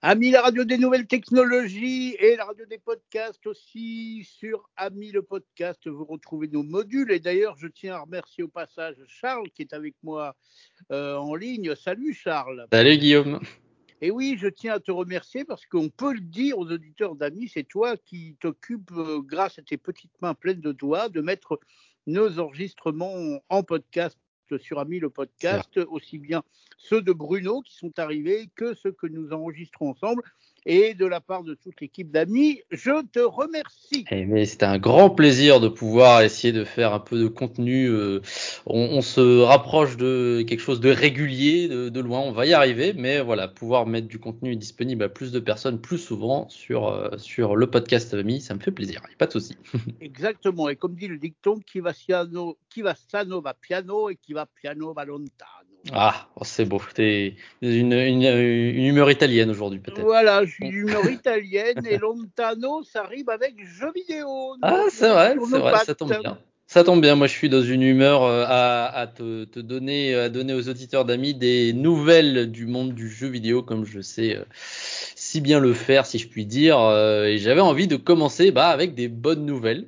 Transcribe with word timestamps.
Ami 0.00 0.30
la 0.30 0.42
radio 0.42 0.62
des 0.62 0.78
nouvelles 0.78 1.08
technologies 1.08 2.14
et 2.20 2.36
la 2.36 2.44
radio 2.44 2.64
des 2.66 2.78
podcasts 2.78 3.44
aussi 3.48 4.22
sur 4.22 4.70
Ami 4.76 5.10
le 5.10 5.22
podcast, 5.22 5.88
vous 5.88 6.04
retrouvez 6.04 6.46
nos 6.46 6.62
modules. 6.62 7.10
Et 7.10 7.18
d'ailleurs, 7.18 7.56
je 7.58 7.66
tiens 7.66 7.94
à 7.94 7.98
remercier 8.02 8.44
au 8.44 8.48
passage 8.48 8.94
Charles 9.08 9.50
qui 9.50 9.62
est 9.62 9.72
avec 9.72 9.96
moi 10.04 10.36
euh, 10.92 11.16
en 11.16 11.34
ligne. 11.34 11.74
Salut 11.74 12.14
Charles. 12.14 12.68
Salut 12.72 12.96
Guillaume. 12.96 13.40
Et 14.00 14.12
oui, 14.12 14.36
je 14.38 14.46
tiens 14.46 14.74
à 14.74 14.78
te 14.78 14.92
remercier 14.92 15.44
parce 15.44 15.66
qu'on 15.66 15.88
peut 15.88 16.12
le 16.12 16.20
dire 16.20 16.60
aux 16.60 16.70
auditeurs 16.70 17.16
d'Ami, 17.16 17.50
c'est 17.52 17.66
toi 17.66 17.96
qui 17.96 18.36
t'occupes, 18.38 18.92
euh, 18.92 19.20
grâce 19.20 19.58
à 19.58 19.62
tes 19.62 19.78
petites 19.78 20.14
mains 20.22 20.34
pleines 20.34 20.60
de 20.60 20.70
doigts, 20.70 21.08
de 21.08 21.20
mettre 21.20 21.58
nos 22.06 22.38
enregistrements 22.38 23.40
en 23.48 23.64
podcast 23.64 24.16
sur 24.56 24.78
Ami 24.78 24.98
le 24.98 25.10
podcast, 25.10 25.78
aussi 25.90 26.18
bien 26.18 26.42
ceux 26.78 27.02
de 27.02 27.12
Bruno 27.12 27.60
qui 27.60 27.74
sont 27.74 27.98
arrivés 27.98 28.48
que 28.54 28.74
ceux 28.74 28.92
que 28.92 29.06
nous 29.06 29.32
enregistrons 29.32 29.90
ensemble. 29.90 30.22
Et 30.66 30.94
de 30.94 31.06
la 31.06 31.20
part 31.20 31.44
de 31.44 31.54
toute 31.54 31.80
l'équipe 31.80 32.10
d'amis, 32.10 32.60
je 32.70 33.02
te 33.06 33.20
remercie. 33.20 34.04
Eh, 34.10 34.26
mais 34.26 34.44
c'est 34.44 34.62
un 34.62 34.78
grand 34.78 35.10
plaisir 35.10 35.60
de 35.60 35.68
pouvoir 35.68 36.22
essayer 36.22 36.52
de 36.52 36.64
faire 36.64 36.92
un 36.92 37.00
peu 37.00 37.18
de 37.18 37.28
contenu. 37.28 37.86
Euh, 37.86 38.20
on, 38.66 39.00
se 39.00 39.40
rapproche 39.40 39.96
de 39.96 40.44
quelque 40.46 40.60
chose 40.60 40.80
de 40.80 40.90
régulier, 40.90 41.68
de, 41.68 42.00
loin. 42.00 42.20
On 42.20 42.32
va 42.32 42.46
y 42.46 42.52
arriver, 42.52 42.92
mais 42.92 43.20
voilà, 43.20 43.48
pouvoir 43.48 43.86
mettre 43.86 44.08
du 44.08 44.18
contenu 44.18 44.56
disponible 44.56 45.04
à 45.04 45.08
plus 45.08 45.32
de 45.32 45.40
personnes 45.40 45.80
plus 45.80 45.98
souvent 45.98 46.48
sur, 46.48 46.88
euh, 46.88 47.16
sur 47.16 47.56
le 47.56 47.68
podcast 47.68 48.12
Ami, 48.14 48.40
ça 48.40 48.54
me 48.54 48.60
fait 48.60 48.70
plaisir. 48.70 49.02
Pas 49.18 49.26
de 49.26 49.32
souci. 49.32 49.56
Exactement. 50.00 50.68
Et 50.68 50.76
comme 50.76 50.94
dit 50.94 51.08
le 51.08 51.18
dicton, 51.18 51.60
qui 51.60 51.80
va, 51.80 51.92
piano, 51.92 52.58
qui 52.68 52.82
va 52.82 52.94
sano 52.94 53.40
va 53.40 53.54
piano 53.54 54.10
et 54.10 54.16
qui 54.16 54.32
va 54.32 54.46
piano 54.46 54.92
va 54.92 55.04
lontano. 55.04 55.57
Ah, 55.92 56.28
oh, 56.36 56.44
c'est 56.44 56.64
beau. 56.64 56.80
T'es 56.94 57.36
une, 57.62 57.92
une, 57.92 58.22
une, 58.22 58.84
humeur 58.84 59.10
italienne 59.10 59.50
aujourd'hui, 59.50 59.78
peut-être. 59.78 60.02
Voilà, 60.02 60.44
je 60.44 60.52
suis 60.52 60.68
humeur 60.68 61.08
italienne 61.08 61.80
et 61.88 61.98
lontano, 61.98 62.82
ça 62.82 63.04
arrive 63.04 63.30
avec 63.30 63.54
jeux 63.64 63.92
vidéo. 63.94 64.56
Ah, 64.62 64.84
c'est 64.90 65.08
vrai, 65.08 65.36
c'est 65.50 65.58
vrai, 65.58 65.84
ça 65.84 65.94
tombe 65.94 66.18
bien. 66.20 66.38
Ça 66.70 66.84
tombe 66.84 67.00
bien, 67.00 67.14
moi 67.14 67.28
je 67.28 67.32
suis 67.32 67.48
dans 67.48 67.62
une 67.62 67.80
humeur 67.80 68.24
euh, 68.24 68.44
à, 68.46 68.94
à 68.94 69.06
te, 69.06 69.44
te, 69.44 69.58
donner, 69.58 70.14
à 70.14 70.28
donner 70.28 70.52
aux 70.52 70.68
auditeurs 70.68 71.06
d'amis 71.06 71.32
des 71.32 71.72
nouvelles 71.72 72.50
du 72.50 72.66
monde 72.66 72.92
du 72.92 73.08
jeu 73.08 73.26
vidéo, 73.26 73.62
comme 73.62 73.86
je 73.86 74.02
sais 74.02 74.36
euh, 74.36 74.44
si 75.14 75.40
bien 75.40 75.60
le 75.60 75.72
faire, 75.72 76.04
si 76.04 76.18
je 76.18 76.28
puis 76.28 76.44
dire. 76.44 76.78
Euh, 76.78 77.24
et 77.24 77.38
j'avais 77.38 77.62
envie 77.62 77.86
de 77.86 77.96
commencer 77.96 78.50
bah, 78.50 78.68
avec 78.68 78.94
des 78.94 79.08
bonnes 79.08 79.46
nouvelles 79.46 79.86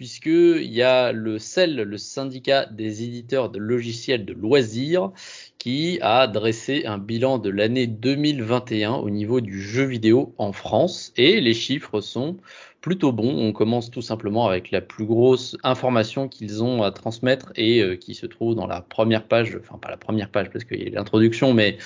puisqu'il 0.00 0.72
y 0.72 0.80
a 0.80 1.12
le 1.12 1.38
CEL, 1.38 1.76
le 1.76 1.98
syndicat 1.98 2.64
des 2.64 3.02
éditeurs 3.02 3.50
de 3.50 3.58
logiciels 3.58 4.24
de 4.24 4.32
loisirs, 4.32 5.12
qui 5.58 5.98
a 6.00 6.26
dressé 6.26 6.86
un 6.86 6.96
bilan 6.96 7.36
de 7.36 7.50
l'année 7.50 7.86
2021 7.86 8.94
au 8.94 9.10
niveau 9.10 9.42
du 9.42 9.60
jeu 9.60 9.84
vidéo 9.84 10.34
en 10.38 10.54
France. 10.54 11.12
Et 11.18 11.42
les 11.42 11.52
chiffres 11.52 12.00
sont 12.00 12.38
plutôt 12.80 13.12
bons. 13.12 13.36
On 13.38 13.52
commence 13.52 13.90
tout 13.90 14.02
simplement 14.02 14.46
avec 14.46 14.70
la 14.70 14.80
plus 14.80 15.04
grosse 15.04 15.56
information 15.62 16.28
qu'ils 16.28 16.62
ont 16.62 16.82
à 16.82 16.90
transmettre 16.90 17.52
et 17.56 17.82
euh, 17.82 17.96
qui 17.96 18.14
se 18.14 18.26
trouve 18.26 18.54
dans 18.54 18.66
la 18.66 18.80
première 18.80 19.26
page, 19.26 19.58
enfin 19.60 19.78
pas 19.78 19.90
la 19.90 19.96
première 19.96 20.30
page 20.30 20.50
parce 20.50 20.64
qu'il 20.64 20.82
y 20.82 20.86
a 20.86 20.90
l'introduction, 20.90 21.52
mais 21.52 21.78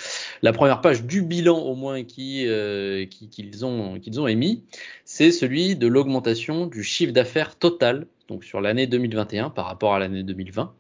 la 0.43 0.53
première 0.53 0.81
page 0.81 1.05
du 1.05 1.23
bilan 1.23 1.59
au 1.59 1.75
moins 1.75 2.05
qui, 2.05 2.47
euh, 2.47 3.07
qu'ils 3.07 3.65
ont, 3.65 3.99
qu'ils 3.99 4.21
ont 4.21 4.27
émis, 4.27 4.65
c'est 5.05 5.33
celui 5.33 5.77
de 5.77 5.87
l'augmentation 5.87 6.67
du 6.67 6.83
chiffre 6.83 7.13
d'affaires 7.13 7.57
total 7.57 8.07
donc 8.29 8.45
sur 8.45 8.61
l'année 8.61 8.87
2021 8.87 9.51
par 9.51 9.67
rapport 9.67 9.95
à 9.95 9.99
l'année 9.99 10.23
2020. 10.23 10.75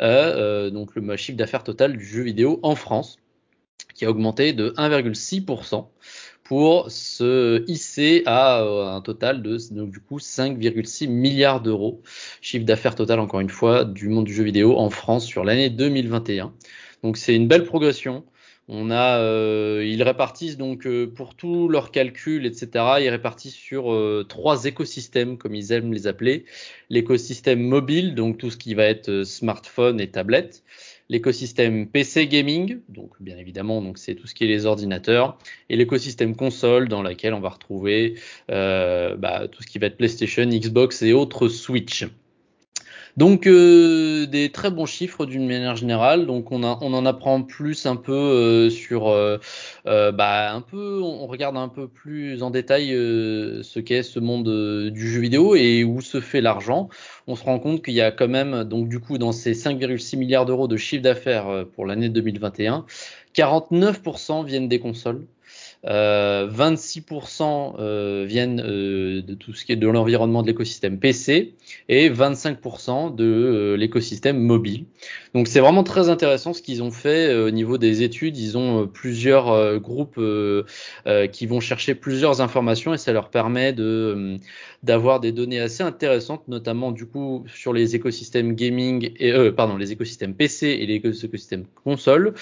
Euh, 0.00 0.04
euh, 0.04 0.70
donc 0.70 0.94
le 0.94 1.16
chiffre 1.16 1.38
d'affaires 1.38 1.64
total 1.64 1.96
du 1.96 2.04
jeu 2.04 2.22
vidéo 2.22 2.60
en 2.62 2.74
France 2.74 3.18
qui 3.94 4.04
a 4.04 4.10
augmenté 4.10 4.52
de 4.52 4.70
1,6% 4.70 5.86
pour 6.52 6.90
se 6.90 7.64
hisser 7.66 8.22
à 8.26 8.60
euh, 8.60 8.84
un 8.84 9.00
total 9.00 9.40
de 9.40 9.56
donc, 9.70 9.90
du 9.90 10.00
coup 10.00 10.18
5,6 10.18 11.08
milliards 11.08 11.62
d'euros 11.62 12.02
chiffre 12.42 12.66
d'affaires 12.66 12.94
total 12.94 13.20
encore 13.20 13.40
une 13.40 13.48
fois 13.48 13.86
du 13.86 14.08
monde 14.08 14.26
du 14.26 14.34
jeu 14.34 14.44
vidéo 14.44 14.76
en 14.76 14.90
France 14.90 15.24
sur 15.24 15.44
l'année 15.44 15.70
2021. 15.70 16.52
Donc 17.02 17.16
c'est 17.16 17.34
une 17.34 17.48
belle 17.48 17.64
progression. 17.64 18.22
On 18.68 18.90
a, 18.90 19.18
euh, 19.18 19.82
ils 19.84 20.02
répartissent 20.02 20.56
donc 20.56 20.86
euh, 20.86 21.06
pour 21.06 21.34
tous 21.34 21.68
leurs 21.68 21.90
calculs, 21.90 22.46
etc. 22.46 22.68
Ils 23.00 23.08
répartissent 23.08 23.54
sur 23.54 23.92
euh, 23.92 24.24
trois 24.28 24.66
écosystèmes, 24.66 25.36
comme 25.36 25.54
ils 25.54 25.72
aiment 25.72 25.92
les 25.92 26.06
appeler. 26.06 26.44
L'écosystème 26.90 27.60
mobile, 27.60 28.14
donc 28.14 28.38
tout 28.38 28.50
ce 28.50 28.56
qui 28.56 28.74
va 28.74 28.84
être 28.84 29.24
smartphone 29.24 30.00
et 30.00 30.10
tablette. 30.10 30.62
L'écosystème 31.12 31.88
PC 31.88 32.26
gaming, 32.26 32.78
donc 32.88 33.10
bien 33.20 33.36
évidemment, 33.36 33.82
donc 33.82 33.98
c'est 33.98 34.14
tout 34.14 34.26
ce 34.26 34.34
qui 34.34 34.44
est 34.44 34.46
les 34.46 34.64
ordinateurs, 34.64 35.36
et 35.68 35.76
l'écosystème 35.76 36.34
console, 36.34 36.88
dans 36.88 37.02
laquelle 37.02 37.34
on 37.34 37.40
va 37.40 37.50
retrouver 37.50 38.14
bah, 38.48 39.46
tout 39.52 39.62
ce 39.62 39.66
qui 39.66 39.78
va 39.78 39.88
être 39.88 39.98
PlayStation, 39.98 40.46
Xbox 40.46 41.02
et 41.02 41.12
autres 41.12 41.48
Switch. 41.48 42.06
Donc 43.18 43.46
euh, 43.46 44.26
des 44.26 44.50
très 44.50 44.70
bons 44.70 44.86
chiffres 44.86 45.26
d'une 45.26 45.46
manière 45.46 45.76
générale. 45.76 46.26
Donc 46.26 46.50
on, 46.50 46.62
en 46.62 47.06
apprend 47.06 47.42
plus 47.42 47.84
un 47.84 47.96
peu 47.96 48.12
euh, 48.12 48.70
sur, 48.70 49.08
euh, 49.08 49.38
bah 49.84 50.52
un 50.52 50.62
peu, 50.62 51.00
on 51.02 51.26
regarde 51.26 51.56
un 51.56 51.68
peu 51.68 51.88
plus 51.88 52.42
en 52.42 52.50
détail 52.50 52.88
ce 52.90 53.80
qu'est 53.80 54.02
ce 54.02 54.18
monde 54.18 54.90
du 54.90 55.10
jeu 55.10 55.20
vidéo 55.20 55.54
et 55.54 55.84
où 55.84 56.00
se 56.00 56.20
fait 56.20 56.40
l'argent. 56.40 56.88
On 57.26 57.36
se 57.36 57.44
rend 57.44 57.58
compte 57.58 57.84
qu'il 57.84 57.94
y 57.94 58.00
a 58.00 58.10
quand 58.10 58.28
même 58.28 58.64
donc 58.64 58.88
du 58.88 58.98
coup 58.98 59.18
dans 59.18 59.32
ces 59.32 59.52
5,6 59.52 60.16
milliards 60.16 60.46
d'euros 60.46 60.68
de 60.68 60.76
chiffre 60.76 61.02
d'affaires 61.02 61.66
pour 61.74 61.84
l'année 61.84 62.08
2021, 62.08 62.86
49% 63.34 64.44
viennent 64.44 64.68
des 64.68 64.78
consoles. 64.78 65.26
26% 65.84 67.42
euh, 67.42 67.80
euh, 67.80 68.24
viennent 68.26 68.60
euh, 68.60 69.20
de 69.22 69.34
tout 69.34 69.52
ce 69.52 69.64
qui 69.64 69.72
est 69.72 69.76
de 69.76 69.88
l'environnement 69.88 70.42
de 70.42 70.46
l'écosystème 70.46 70.98
PC 70.98 71.54
et 71.88 72.08
25% 72.08 73.14
de 73.14 73.74
l'écosystème 73.76 74.38
mobile. 74.38 74.84
Donc 75.34 75.48
c'est 75.48 75.60
vraiment 75.60 75.82
très 75.82 76.08
intéressant 76.08 76.52
ce 76.52 76.62
qu'ils 76.62 76.82
ont 76.82 76.90
fait 76.90 77.34
au 77.34 77.50
niveau 77.50 77.78
des 77.78 78.02
études. 78.02 78.36
Ils 78.36 78.56
ont 78.56 78.86
plusieurs 78.86 79.80
groupes 79.80 80.20
qui 81.32 81.46
vont 81.46 81.60
chercher 81.60 81.94
plusieurs 81.94 82.40
informations 82.40 82.94
et 82.94 82.98
ça 82.98 83.12
leur 83.12 83.30
permet 83.30 83.72
de 83.72 84.36
d'avoir 84.82 85.20
des 85.20 85.30
données 85.30 85.60
assez 85.60 85.82
intéressantes, 85.82 86.48
notamment 86.48 86.90
du 86.90 87.06
coup 87.06 87.44
sur 87.46 87.72
les 87.72 87.94
écosystèmes 87.94 88.54
gaming 88.54 89.12
et 89.18 89.32
pardon 89.52 89.76
les 89.76 89.92
écosystèmes 89.92 90.34
PC 90.34 90.66
et 90.66 90.86
les 90.86 90.96
écosystèmes 90.96 91.64
console 91.84 92.34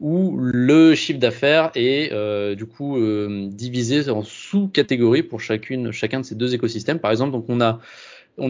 où 0.00 0.36
le 0.38 0.94
chiffre 0.94 1.18
d'affaires 1.18 1.70
est 1.74 2.10
du 2.56 2.66
coup 2.66 2.87
euh, 2.96 3.48
divisé 3.50 4.08
en 4.10 4.22
sous-catégories 4.22 5.22
pour 5.22 5.40
chacune, 5.40 5.92
chacun 5.92 6.20
de 6.20 6.24
ces 6.24 6.34
deux 6.34 6.54
écosystèmes. 6.54 6.98
Par 6.98 7.10
exemple, 7.10 7.32
donc 7.32 7.46
on 7.48 7.60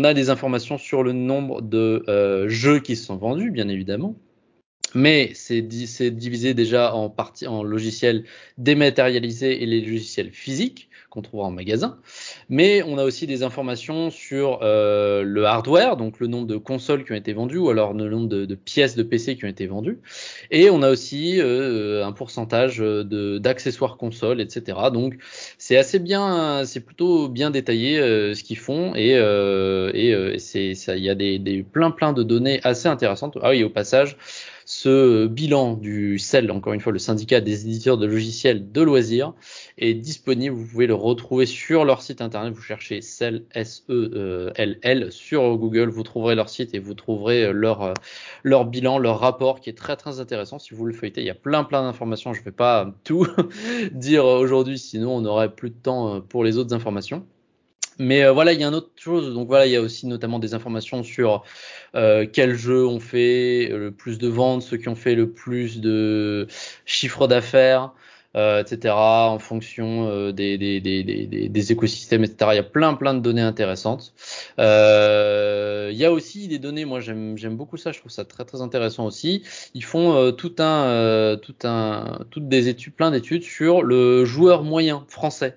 a, 0.04 0.14
des 0.14 0.30
informations 0.30 0.78
sur 0.78 1.02
le 1.02 1.12
nombre 1.12 1.62
de 1.62 2.04
euh, 2.08 2.48
jeux 2.48 2.80
qui 2.80 2.96
se 2.96 3.04
sont 3.04 3.16
vendus, 3.16 3.50
bien 3.50 3.68
évidemment. 3.68 4.14
Mais 4.94 5.32
c'est 5.34 5.62
divisé 5.62 6.54
déjà 6.54 6.94
en 6.94 7.10
partie 7.10 7.46
en 7.46 7.62
logiciels 7.62 8.24
dématérialisés 8.56 9.62
et 9.62 9.66
les 9.66 9.80
logiciels 9.80 10.30
physiques 10.32 10.88
qu'on 11.10 11.22
trouvera 11.22 11.48
en 11.48 11.50
magasin. 11.50 11.98
Mais 12.48 12.82
on 12.82 12.98
a 12.98 13.04
aussi 13.04 13.26
des 13.26 13.42
informations 13.42 14.10
sur 14.10 14.60
euh, 14.62 15.22
le 15.22 15.46
hardware, 15.46 15.96
donc 15.96 16.20
le 16.20 16.26
nombre 16.26 16.46
de 16.46 16.56
consoles 16.56 17.04
qui 17.04 17.12
ont 17.12 17.16
été 17.16 17.32
vendues 17.32 17.58
ou 17.58 17.70
alors 17.70 17.94
le 17.94 18.08
nombre 18.10 18.28
de, 18.28 18.54
pièces 18.54 18.94
de 18.94 19.02
PC 19.02 19.36
qui 19.36 19.44
ont 19.44 19.48
été 19.48 19.66
vendues. 19.66 20.00
Et 20.50 20.68
on 20.70 20.82
a 20.82 20.90
aussi 20.90 21.40
euh, 21.40 22.04
un 22.04 22.12
pourcentage 22.12 22.78
d'accessoires 22.78 23.96
consoles, 23.96 24.40
etc. 24.40 24.78
Donc 24.92 25.16
c'est 25.56 25.76
assez 25.76 25.98
bien, 25.98 26.64
c'est 26.64 26.80
plutôt 26.80 27.28
bien 27.28 27.50
détaillé 27.50 27.98
euh, 27.98 28.34
ce 28.34 28.44
qu'ils 28.44 28.58
font 28.58 28.94
et, 28.94 29.12
et 29.12 30.38
c'est 30.38 30.74
ça, 30.74 30.96
il 30.96 31.04
y 31.04 31.10
a 31.10 31.14
des, 31.14 31.38
des 31.38 31.62
plein 31.62 31.90
plein 31.90 32.12
de 32.12 32.22
données 32.22 32.60
assez 32.64 32.88
intéressantes. 32.88 33.38
Ah 33.42 33.50
oui, 33.50 33.64
au 33.64 33.70
passage. 33.70 34.16
Ce 34.70 35.26
bilan 35.26 35.78
du 35.78 36.18
CEL, 36.18 36.50
encore 36.50 36.74
une 36.74 36.80
fois 36.80 36.92
le 36.92 36.98
syndicat 36.98 37.40
des 37.40 37.64
éditeurs 37.66 37.96
de 37.96 38.04
logiciels 38.04 38.70
de 38.70 38.82
loisirs, 38.82 39.32
est 39.78 39.94
disponible. 39.94 40.54
Vous 40.54 40.66
pouvez 40.66 40.86
le 40.86 40.92
retrouver 40.92 41.46
sur 41.46 41.86
leur 41.86 42.02
site 42.02 42.20
internet. 42.20 42.52
Vous 42.52 42.60
cherchez 42.60 43.00
CEL 43.00 43.46
S-E-L-L 43.54 45.10
sur 45.10 45.56
Google. 45.56 45.88
Vous 45.88 46.02
trouverez 46.02 46.34
leur 46.34 46.50
site 46.50 46.74
et 46.74 46.80
vous 46.80 46.92
trouverez 46.92 47.50
leur, 47.50 47.94
leur 48.42 48.66
bilan, 48.66 48.98
leur 48.98 49.20
rapport 49.20 49.60
qui 49.60 49.70
est 49.70 49.78
très 49.78 49.96
très 49.96 50.20
intéressant. 50.20 50.58
Si 50.58 50.74
vous 50.74 50.84
le 50.84 50.92
feuilletez, 50.92 51.22
il 51.22 51.26
y 51.26 51.30
a 51.30 51.34
plein 51.34 51.64
plein 51.64 51.80
d'informations. 51.80 52.34
Je 52.34 52.40
ne 52.40 52.44
vais 52.44 52.52
pas 52.52 52.92
tout 53.04 53.26
dire 53.92 54.26
aujourd'hui, 54.26 54.78
sinon 54.78 55.16
on 55.16 55.22
n'aurait 55.22 55.54
plus 55.54 55.70
de 55.70 55.76
temps 55.76 56.20
pour 56.20 56.44
les 56.44 56.58
autres 56.58 56.74
informations. 56.74 57.24
Mais 57.98 58.24
euh, 58.24 58.32
voilà, 58.32 58.52
il 58.52 58.60
y 58.60 58.64
a 58.64 58.68
une 58.68 58.74
autre 58.74 58.90
chose. 58.96 59.34
Donc 59.34 59.48
voilà, 59.48 59.66
il 59.66 59.72
y 59.72 59.76
a 59.76 59.80
aussi 59.80 60.06
notamment 60.06 60.38
des 60.38 60.54
informations 60.54 61.02
sur 61.02 61.44
euh, 61.94 62.26
quels 62.32 62.54
jeux 62.54 62.86
ont 62.86 63.00
fait 63.00 63.68
le 63.68 63.90
plus 63.92 64.18
de 64.18 64.28
ventes, 64.28 64.62
ceux 64.62 64.76
qui 64.76 64.88
ont 64.88 64.94
fait 64.94 65.14
le 65.14 65.32
plus 65.32 65.80
de 65.80 66.46
chiffre 66.86 67.26
d'affaires. 67.26 67.92
euh, 68.36 68.62
etc., 68.62 68.94
en 68.94 69.38
fonction 69.38 70.08
euh, 70.08 70.32
des, 70.32 70.58
des, 70.58 70.80
des, 70.80 71.48
des, 71.48 71.72
écosystèmes, 71.72 72.24
etc. 72.24 72.50
Il 72.52 72.56
y 72.56 72.58
a 72.58 72.62
plein, 72.62 72.94
plein 72.94 73.14
de 73.14 73.20
données 73.20 73.42
intéressantes. 73.42 74.12
Euh, 74.58 75.88
il 75.90 75.96
y 75.98 76.04
a 76.04 76.12
aussi 76.12 76.46
des 76.46 76.58
données, 76.58 76.84
moi 76.84 77.00
j'aime 77.00 77.56
beaucoup 77.56 77.76
ça, 77.78 77.90
je 77.92 77.98
trouve 78.00 78.12
ça 78.12 78.24
très, 78.24 78.44
très 78.44 78.60
intéressant 78.60 79.06
aussi. 79.06 79.42
Ils 79.74 79.84
font 79.84 80.32
tout 80.32 80.54
un, 80.58 81.36
tout 81.40 81.56
un, 81.64 82.20
toutes 82.30 82.48
des 82.48 82.68
études, 82.68 82.94
plein 82.94 83.10
d'études 83.10 83.42
sur 83.42 83.82
le 83.82 84.24
joueur 84.24 84.62
moyen 84.62 85.04
français. 85.08 85.56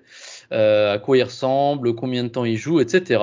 À 0.52 0.98
quoi 0.98 1.16
il 1.16 1.22
ressemble, 1.22 1.94
combien 1.94 2.24
de 2.24 2.28
temps 2.28 2.44
il 2.44 2.56
joue, 2.56 2.80
etc. 2.80 3.22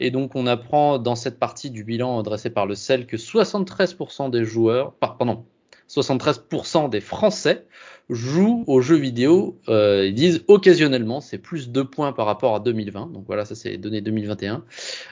Et 0.00 0.10
donc 0.10 0.34
on 0.34 0.46
apprend 0.46 0.98
dans 0.98 1.14
cette 1.14 1.38
partie 1.38 1.70
du 1.70 1.84
bilan 1.84 2.22
dressé 2.22 2.50
par 2.50 2.66
le 2.66 2.74
CEL 2.74 3.06
que 3.06 3.16
73% 3.16 4.30
des 4.30 4.44
joueurs, 4.44 4.92
pardon, 4.94 5.44
73% 5.88 6.88
des 6.88 7.00
Français 7.00 7.66
jouent 8.10 8.64
aux 8.66 8.80
jeux 8.80 8.96
vidéo. 8.96 9.58
Euh, 9.68 10.06
ils 10.06 10.14
disent 10.14 10.44
occasionnellement, 10.48 11.20
c'est 11.20 11.38
plus 11.38 11.70
2 11.70 11.84
points 11.84 12.12
par 12.12 12.26
rapport 12.26 12.54
à 12.54 12.60
2020. 12.60 13.12
Donc 13.12 13.24
voilà, 13.26 13.44
ça 13.44 13.54
c'est 13.54 13.70
les 13.70 13.78
données 13.78 14.00
2021. 14.00 14.64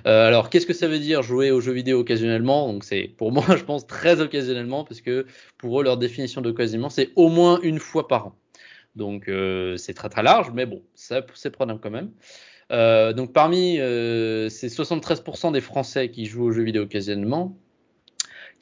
Euh, 0.06 0.26
alors 0.26 0.50
qu'est-ce 0.50 0.66
que 0.66 0.72
ça 0.72 0.88
veut 0.88 0.98
dire 0.98 1.22
jouer 1.22 1.50
aux 1.50 1.60
jeux 1.60 1.72
vidéo 1.72 1.98
occasionnellement? 2.00 2.72
Donc 2.72 2.84
c'est 2.84 3.10
pour 3.16 3.32
moi, 3.32 3.44
je 3.56 3.64
pense 3.64 3.86
très 3.86 4.20
occasionnellement, 4.20 4.84
parce 4.84 5.00
que 5.00 5.26
pour 5.58 5.80
eux, 5.80 5.84
leur 5.84 5.96
définition 5.96 6.40
d'occasionnellement, 6.40 6.90
c'est 6.90 7.10
au 7.16 7.28
moins 7.28 7.60
une 7.62 7.78
fois 7.78 8.08
par 8.08 8.28
an. 8.28 8.36
Donc 8.96 9.28
euh, 9.28 9.76
c'est 9.76 9.94
très 9.94 10.08
très 10.08 10.22
large, 10.22 10.50
mais 10.54 10.66
bon, 10.66 10.82
c'est 10.94 11.50
problème 11.50 11.78
quand 11.80 11.90
même. 11.90 12.10
Euh, 12.70 13.12
donc 13.12 13.32
parmi 13.32 13.78
euh, 13.78 14.48
ces 14.48 14.68
73% 14.68 15.52
des 15.52 15.60
Français 15.60 16.10
qui 16.10 16.26
jouent 16.26 16.44
aux 16.44 16.52
jeux 16.52 16.62
vidéo 16.62 16.82
occasionnellement, 16.82 17.56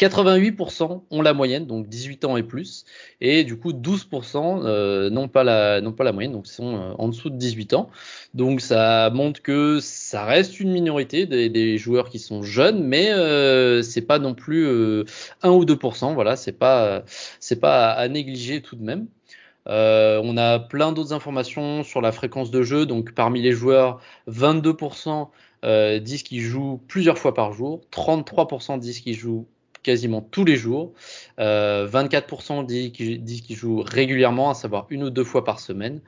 88% 0.01 1.03
ont 1.11 1.23
la 1.23 1.35
moyenne, 1.35 1.67
donc 1.67 1.87
18 1.87 2.25
ans 2.25 2.37
et 2.39 2.43
plus, 2.43 2.87
et 3.21 3.45
du 3.45 3.59
coup 3.59 3.73
12% 3.73 4.63
euh, 4.65 5.11
n'ont 5.11 5.29
pas 5.29 5.45
la 5.45 5.83
pas 5.93 6.05
la 6.05 6.13
moyenne, 6.13 6.33
donc 6.33 6.47
sont 6.47 6.77
euh, 6.77 6.93
en 6.99 7.09
dessous 7.09 7.29
de 7.29 7.37
18 7.37 7.75
ans. 7.75 7.91
Donc 8.33 8.63
ça 8.63 9.11
montre 9.11 9.43
que 9.43 9.79
ça 9.81 10.25
reste 10.25 10.59
une 10.59 10.73
minorité 10.73 11.27
des, 11.27 11.79
joueurs 11.79 12.09
qui 12.09 12.19
sont 12.19 12.43
jeunes, 12.43 12.83
mais 12.83 13.11
euh, 13.13 13.83
c'est 13.83 14.01
pas 14.01 14.19
non 14.19 14.35
plus 14.35 14.67
1 15.43 15.51
ou 15.51 15.65
2%. 15.65 16.15
Voilà, 16.15 16.37
c'est 16.37 16.53
pas 16.53 17.05
c'est 17.39 17.61
pas 17.61 17.91
à, 17.91 18.09
négliger 18.09 18.63
tout 18.63 18.77
de 18.77 18.83
même. 18.83 19.07
On 19.71 20.37
a 20.37 20.59
plein 20.59 20.93
d'autres 20.93 21.13
informations 21.13 21.83
sur 21.83 22.01
la 22.01 22.13
fréquence 22.13 22.51
de 22.51 22.63
jeu. 22.63 22.87
Donc 22.87 23.13
parmi 23.13 23.41
les 23.41 23.53
joueurs, 23.53 24.01
22% 24.29 25.29
disent 26.01 26.23
qu'ils 26.23 26.43
jouent 26.43 26.81
plusieurs 26.89 27.19
fois 27.19 27.35
par 27.35 27.53
jour, 27.53 27.81
33% 27.93 28.79
disent 28.79 29.01
qu'ils 29.01 29.17
jouent 29.17 29.47
quasiment 29.83 30.21
tous 30.21 30.45
les 30.45 30.57
jours. 30.57 30.93
Euh, 31.39 31.89
24% 31.89 32.67
disent 32.67 32.93
qu'ils 32.93 33.57
jouent 33.57 33.83
régulièrement, 33.83 34.51
à 34.51 34.55
savoir 34.55 34.87
une 34.91 35.05
ou 35.05 35.11
deux 35.11 35.25
fois 35.25 35.45
par 35.45 35.61
semaine. 35.61 36.01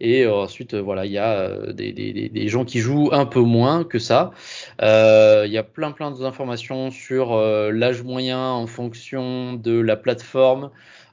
Et 0.00 0.24
euh, 0.24 0.34
ensuite, 0.34 0.74
euh, 0.74 0.80
voilà, 0.80 1.06
il 1.06 1.12
y 1.12 1.18
a 1.18 1.32
euh, 1.32 1.72
des, 1.72 1.92
des, 1.92 2.28
des, 2.28 2.48
gens 2.48 2.64
qui 2.64 2.80
jouent 2.80 3.10
un 3.12 3.26
peu 3.26 3.40
moins 3.40 3.84
que 3.84 3.98
ça. 3.98 4.32
Il 4.80 5.50
y 5.50 5.58
a 5.58 5.62
plein 5.62 5.92
plein 5.92 6.10
d'informations 6.10 6.90
sur 6.90 7.36
l'âge 7.36 8.02
moyen 8.02 8.40
en 8.40 8.66
fonction 8.66 9.54
de 9.54 9.78
la 9.78 9.96
plateforme. 9.96 10.70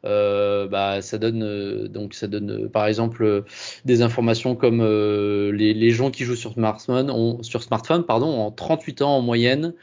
Euh, 0.07 0.67
bah, 0.67 1.01
ça 1.01 1.17
donne 1.17 1.87
donc 1.87 2.13
ça 2.13 2.27
donne 2.27 2.69
par 2.69 2.87
exemple 2.87 3.43
des 3.83 4.01
informations 4.01 4.55
comme 4.55 4.81
les, 4.81 5.73
les, 5.73 5.89
gens 5.91 6.11
qui 6.11 6.23
jouent 6.23 6.35
sur 6.35 6.53
smartphone 6.53 7.11
ont 7.11 7.43
sur 7.43 7.61
smartphone 7.61 8.05
pardon 8.05 8.27
ont 8.27 8.51
38 8.51 9.01
ans 9.01 9.17
en 9.17 9.21
moyenne 9.21 9.73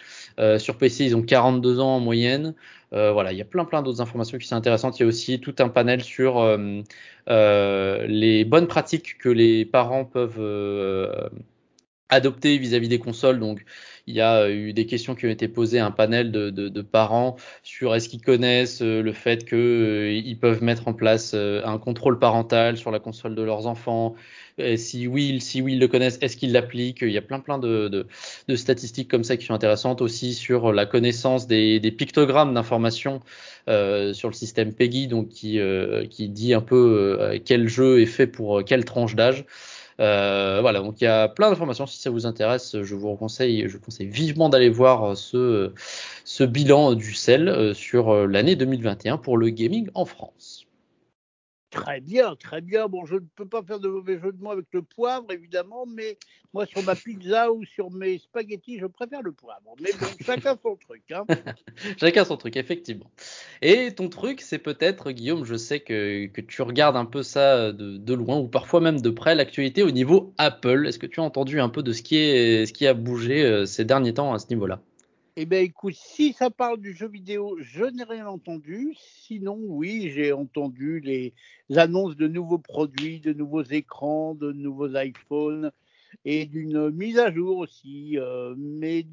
euh, 0.40 0.58
sur 0.58 0.76
PC, 0.76 1.04
ils 1.04 1.16
ont 1.16 1.22
42 1.22 1.80
ans 1.80 1.96
en 1.96 2.00
moyenne. 2.00 2.54
Euh, 2.92 3.12
voilà, 3.12 3.32
il 3.32 3.38
y 3.38 3.42
a 3.42 3.44
plein 3.44 3.64
plein 3.64 3.82
d'autres 3.82 4.00
informations 4.00 4.38
qui 4.38 4.46
sont 4.46 4.56
intéressantes. 4.56 4.98
Il 4.98 5.02
y 5.02 5.04
a 5.04 5.08
aussi 5.08 5.40
tout 5.40 5.54
un 5.58 5.68
panel 5.68 6.02
sur 6.02 6.38
euh, 6.38 8.06
les 8.06 8.44
bonnes 8.44 8.66
pratiques 8.66 9.18
que 9.18 9.28
les 9.28 9.64
parents 9.64 10.04
peuvent 10.04 10.40
adopter 12.08 12.58
vis-à-vis 12.58 12.88
des 12.88 12.98
consoles. 12.98 13.40
Donc, 13.40 13.64
il 14.06 14.14
y 14.14 14.20
a 14.20 14.50
eu 14.50 14.72
des 14.72 14.86
questions 14.86 15.14
qui 15.14 15.26
ont 15.26 15.30
été 15.30 15.48
posées 15.48 15.78
à 15.78 15.86
un 15.86 15.90
panel 15.90 16.30
de, 16.30 16.50
de, 16.50 16.68
de 16.68 16.82
parents 16.82 17.36
sur 17.62 17.94
est-ce 17.94 18.08
qu'ils 18.08 18.20
connaissent 18.20 18.82
le 18.82 19.12
fait 19.12 19.48
qu'ils 19.48 20.38
peuvent 20.38 20.62
mettre 20.62 20.88
en 20.88 20.94
place 20.94 21.34
un 21.34 21.78
contrôle 21.78 22.18
parental 22.18 22.76
sur 22.76 22.90
la 22.90 23.00
console 23.00 23.34
de 23.34 23.42
leurs 23.42 23.66
enfants, 23.66 24.14
si 24.76 25.06
oui, 25.06 25.40
si 25.40 25.62
oui, 25.62 25.72
ils 25.72 25.80
le 25.80 25.88
connaissent, 25.88 26.18
est-ce 26.20 26.36
qu'ils 26.36 26.52
l'appliquent? 26.52 27.02
Il 27.02 27.10
y 27.10 27.18
a 27.18 27.22
plein 27.22 27.40
plein 27.40 27.58
de, 27.58 28.06
statistiques 28.54 29.10
comme 29.10 29.24
ça 29.24 29.36
qui 29.36 29.46
sont 29.46 29.54
intéressantes 29.54 30.00
aussi 30.00 30.34
sur 30.34 30.72
la 30.72 30.86
connaissance 30.86 31.46
des, 31.46 31.80
pictogrammes 31.96 32.54
d'informations 32.54 33.20
euh, 33.68 34.12
sur 34.12 34.28
le 34.28 34.34
système 34.34 34.72
PEGI, 34.72 35.08
donc 35.08 35.28
qui, 35.28 35.58
euh, 35.58 36.06
qui 36.06 36.28
dit 36.28 36.54
un 36.54 36.60
peu 36.60 37.18
euh, 37.20 37.38
quel 37.44 37.68
jeu 37.68 38.00
est 38.00 38.06
fait 38.06 38.26
pour 38.26 38.64
quelle 38.64 38.84
tranche 38.84 39.14
d'âge. 39.14 39.44
Voilà, 39.98 40.80
donc 40.80 41.00
il 41.00 41.04
y 41.04 41.06
a 41.06 41.28
plein 41.28 41.50
d'informations. 41.50 41.86
Si 41.86 42.00
ça 42.00 42.10
vous 42.10 42.26
intéresse, 42.26 42.76
je 42.82 42.94
vous 42.94 43.14
conseille, 43.16 43.68
je 43.68 43.78
conseille 43.78 44.08
vivement 44.08 44.48
d'aller 44.48 44.70
voir 44.70 45.16
ce, 45.16 45.72
ce 46.24 46.44
bilan 46.44 46.94
du 46.94 47.14
CEL 47.14 47.74
sur 47.74 48.26
l'année 48.26 48.56
2021 48.56 49.18
pour 49.18 49.38
le 49.38 49.50
gaming 49.50 49.88
en 49.94 50.04
France. 50.04 50.63
Très 51.74 52.00
bien, 52.00 52.36
très 52.36 52.60
bien. 52.60 52.86
Bon, 52.86 53.04
je 53.04 53.16
ne 53.16 53.26
peux 53.34 53.48
pas 53.48 53.62
faire 53.62 53.80
de 53.80 53.88
mauvais 53.88 54.20
jeu 54.20 54.30
de 54.30 54.40
mots 54.40 54.52
avec 54.52 54.66
le 54.72 54.82
poivre, 54.82 55.26
évidemment, 55.32 55.86
mais 55.86 56.16
moi, 56.52 56.66
sur 56.66 56.84
ma 56.84 56.94
pizza 56.94 57.50
ou 57.50 57.64
sur 57.64 57.90
mes 57.90 58.18
spaghettis, 58.18 58.78
je 58.78 58.86
préfère 58.86 59.22
le 59.22 59.32
poivre. 59.32 59.74
Mais 59.80 59.90
bon, 60.00 60.06
chacun 60.24 60.56
son 60.62 60.76
truc. 60.76 61.02
Hein. 61.10 61.24
chacun 61.98 62.24
son 62.24 62.36
truc, 62.36 62.56
effectivement. 62.56 63.10
Et 63.60 63.92
ton 63.92 64.08
truc, 64.08 64.40
c'est 64.40 64.60
peut-être, 64.60 65.10
Guillaume, 65.10 65.44
je 65.44 65.56
sais 65.56 65.80
que, 65.80 66.26
que, 66.26 66.40
tu 66.40 66.62
regardes 66.62 66.96
un 66.96 67.06
peu 67.06 67.24
ça 67.24 67.72
de, 67.72 67.96
de 67.96 68.14
loin 68.14 68.38
ou 68.38 68.46
parfois 68.46 68.80
même 68.80 69.00
de 69.00 69.10
près, 69.10 69.34
l'actualité 69.34 69.82
au 69.82 69.90
niveau 69.90 70.32
Apple. 70.38 70.86
Est-ce 70.86 71.00
que 71.00 71.06
tu 71.06 71.18
as 71.18 71.24
entendu 71.24 71.60
un 71.60 71.68
peu 71.68 71.82
de 71.82 71.92
ce 71.92 72.02
qui, 72.02 72.18
est, 72.18 72.66
ce 72.66 72.72
qui 72.72 72.86
a 72.86 72.94
bougé 72.94 73.44
euh, 73.44 73.66
ces 73.66 73.84
derniers 73.84 74.14
temps 74.14 74.32
à 74.32 74.38
ce 74.38 74.46
niveau-là? 74.50 74.80
Eh 75.36 75.46
bien, 75.46 75.60
écoute, 75.60 75.94
si 75.96 76.32
ça 76.32 76.48
parle 76.50 76.80
du 76.80 76.92
jeu 76.92 77.08
vidéo, 77.08 77.56
je 77.60 77.84
n'ai 77.84 78.04
rien 78.04 78.28
entendu. 78.28 78.94
Sinon, 78.96 79.56
oui, 79.58 80.10
j'ai 80.10 80.32
entendu 80.32 81.00
les 81.00 81.34
annonces 81.76 82.16
de 82.16 82.28
nouveaux 82.28 82.58
produits, 82.58 83.20
de 83.20 83.32
nouveaux 83.32 83.64
écrans, 83.64 84.34
de 84.36 84.52
nouveaux 84.52 84.94
iPhones 84.96 85.72
et 86.24 86.46
d'une 86.46 86.90
mise 86.90 87.18
à 87.18 87.32
jour 87.32 87.58
aussi. 87.58 88.16
Euh, 88.18 88.54
mais 88.56 89.06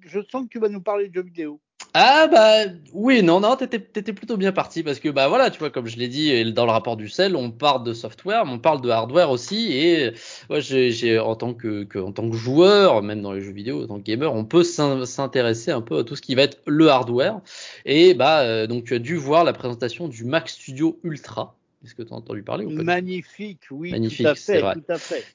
je 0.00 0.20
sens 0.30 0.44
que 0.44 0.48
tu 0.50 0.60
vas 0.60 0.70
nous 0.70 0.82
parler 0.82 1.08
de 1.08 1.14
jeux 1.14 1.24
vidéo. 1.24 1.60
Ah 1.98 2.26
bah 2.30 2.70
oui, 2.92 3.22
non, 3.22 3.40
non, 3.40 3.56
t'étais, 3.56 3.78
étais 3.78 4.12
plutôt 4.12 4.36
bien 4.36 4.52
parti 4.52 4.82
parce 4.82 5.00
que 5.00 5.08
bah 5.08 5.28
voilà, 5.28 5.50
tu 5.50 5.58
vois, 5.58 5.70
comme 5.70 5.86
je 5.86 5.96
l'ai 5.96 6.08
dit 6.08 6.52
dans 6.52 6.66
le 6.66 6.70
rapport 6.70 6.96
du 6.98 7.08
sel, 7.08 7.34
on 7.34 7.50
parle 7.50 7.84
de 7.84 7.94
software, 7.94 8.44
mais 8.44 8.52
on 8.52 8.58
parle 8.58 8.82
de 8.82 8.90
hardware 8.90 9.30
aussi, 9.30 9.72
et 9.72 10.12
ouais, 10.50 10.60
j'ai, 10.60 11.18
en 11.18 11.34
tant 11.36 11.54
que, 11.54 11.88
en 11.98 12.12
tant 12.12 12.28
que 12.28 12.36
joueur, 12.36 13.02
même 13.02 13.22
dans 13.22 13.32
les 13.32 13.40
jeux 13.40 13.52
vidéo, 13.52 13.84
en 13.84 13.86
tant 13.86 13.98
que 13.98 14.02
gamer, 14.04 14.34
on 14.34 14.44
peut 14.44 14.62
s'intéresser 14.62 15.70
un 15.70 15.80
peu 15.80 15.98
à 16.00 16.04
tout 16.04 16.16
ce 16.16 16.22
qui 16.22 16.34
va 16.34 16.42
être 16.42 16.60
le 16.66 16.88
hardware, 16.90 17.40
et 17.86 18.12
bah 18.12 18.40
euh, 18.42 18.66
donc 18.66 18.84
tu 18.84 18.94
as 18.94 18.98
dû 18.98 19.16
voir 19.16 19.42
la 19.44 19.54
présentation 19.54 20.06
du 20.08 20.24
Mac 20.26 20.50
Studio 20.50 21.00
Ultra. 21.02 21.56
Est-ce 21.86 21.94
que 21.94 22.02
tu 22.02 22.12
as 22.12 22.16
entendu 22.16 22.42
parler 22.42 22.64
ou 22.64 22.76
pas 22.76 22.82
Magnifique, 22.82 23.62
oui, 23.70 23.92
Magnifique, 23.92 24.26
c'est 24.36 24.60
vrai. 24.60 24.74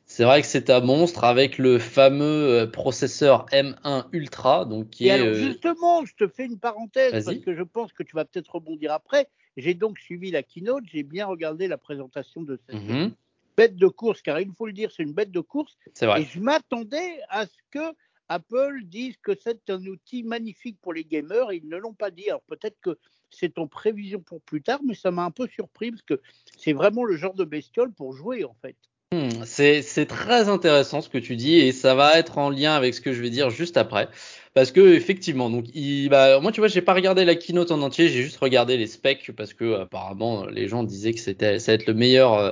C'est 0.06 0.26
vrai 0.26 0.42
que 0.42 0.48
c'est 0.48 0.70
un 0.70 0.82
monstre 0.82 1.24
avec 1.24 1.58
le 1.58 1.80
fameux 1.80 2.62
euh, 2.62 2.68
processeur 2.68 3.46
M1 3.54 4.08
Ultra, 4.12 4.66
donc 4.66 4.90
qui 4.90 5.08
Et 5.08 5.12
alors, 5.12 5.28
euh, 5.28 5.34
justement, 5.34 6.06
je 6.06 6.14
te 6.16 6.28
fais 6.28 6.46
une 6.46 6.60
parenthèse 6.60 7.24
parce 7.24 7.38
que 7.38 7.56
je 7.56 7.64
pense 7.64 7.94
que 7.94 8.04
tu 8.04 8.18
vas 8.18 8.26
peut-être 8.26 8.56
rebondir 8.56 8.92
après. 8.92 9.30
J'ai 9.56 9.74
donc 9.74 9.98
suivi 9.98 10.30
la 10.30 10.44
keynote, 10.44 10.84
j'ai 10.92 11.04
bien 11.04 11.26
regardé 11.26 11.70
la 11.70 11.78
présentation 11.78 12.42
de 12.42 12.60
cette 12.68 12.82
mhm. 12.82 13.14
bête 13.56 13.78
de 13.78 13.88
course, 13.88 14.22
car 14.22 14.40
il 14.42 14.52
faut 14.52 14.66
le 14.66 14.74
dire, 14.74 14.92
c'est 14.92 15.04
une 15.04 15.14
bête 15.14 15.32
de 15.32 15.40
course. 15.40 15.78
C'est 15.94 16.06
vrai. 16.06 16.22
Et 16.22 16.26
je 16.26 16.42
m'attendais 16.42 17.22
à 17.30 17.46
ce 17.46 17.58
que 17.72 17.96
Apple 18.28 18.82
dise 18.84 19.16
que 19.24 19.32
c'est 19.42 19.70
un 19.70 19.86
outil 19.86 20.24
magnifique 20.24 20.78
pour 20.82 20.94
les 20.94 21.06
gamers. 21.06 21.54
Ils 21.54 21.68
ne 21.68 21.78
l'ont 21.78 21.94
pas 21.94 22.12
dit. 22.12 22.30
Alors 22.30 22.44
peut-être 22.44 22.78
que 22.82 22.98
c'est 23.32 23.58
en 23.58 23.68
prévision 23.68 24.20
pour 24.20 24.42
plus 24.42 24.62
tard, 24.62 24.80
mais 24.86 24.96
ça 24.96 25.12
m'a 25.12 25.24
un 25.24 25.32
peu 25.32 25.48
surpris 25.48 25.92
parce 25.92 26.04
que 26.04 26.22
c'est 26.58 26.74
vraiment 26.74 27.04
le 27.04 27.16
genre 27.16 27.34
de 27.34 27.46
bestiole 27.46 27.92
pour 27.92 28.14
jouer 28.14 28.44
en 28.44 28.56
fait. 28.62 28.76
Hmm, 29.14 29.44
c'est 29.44 30.06
très 30.08 30.48
intéressant 30.48 31.02
ce 31.02 31.10
que 31.10 31.18
tu 31.18 31.36
dis 31.36 31.56
et 31.56 31.74
ça 31.74 31.96
va 31.96 32.18
être 32.18 32.38
en 32.38 32.50
lien 32.50 32.74
avec 32.76 32.94
ce 32.94 33.02
que 33.02 33.12
je 33.12 33.22
vais 33.22 33.30
dire 33.30 33.50
juste 33.50 33.76
après 33.76 34.08
parce 34.54 34.72
que 34.72 34.94
effectivement, 34.94 35.50
donc 35.50 35.66
il, 35.74 36.10
bah, 36.10 36.42
moi 36.42 36.52
tu 36.52 36.60
vois, 36.60 36.68
j'ai 36.68 36.82
pas 36.82 36.94
regardé 36.94 37.24
la 37.24 37.36
keynote 37.36 37.72
en 37.72 37.82
entier, 37.82 38.10
j'ai 38.10 38.22
juste 38.22 38.38
regardé 38.38 38.76
les 38.76 38.88
specs 38.88 39.32
parce 39.36 39.54
que 39.54 39.82
apparemment 39.82 40.46
les 40.46 40.68
gens 40.68 40.84
disaient 40.84 41.14
que 41.14 41.22
c'était 41.22 41.58
ça 41.60 41.72
va 41.72 41.76
être 41.76 41.88
le 41.88 41.94
meilleur 41.94 42.34
euh, 42.34 42.52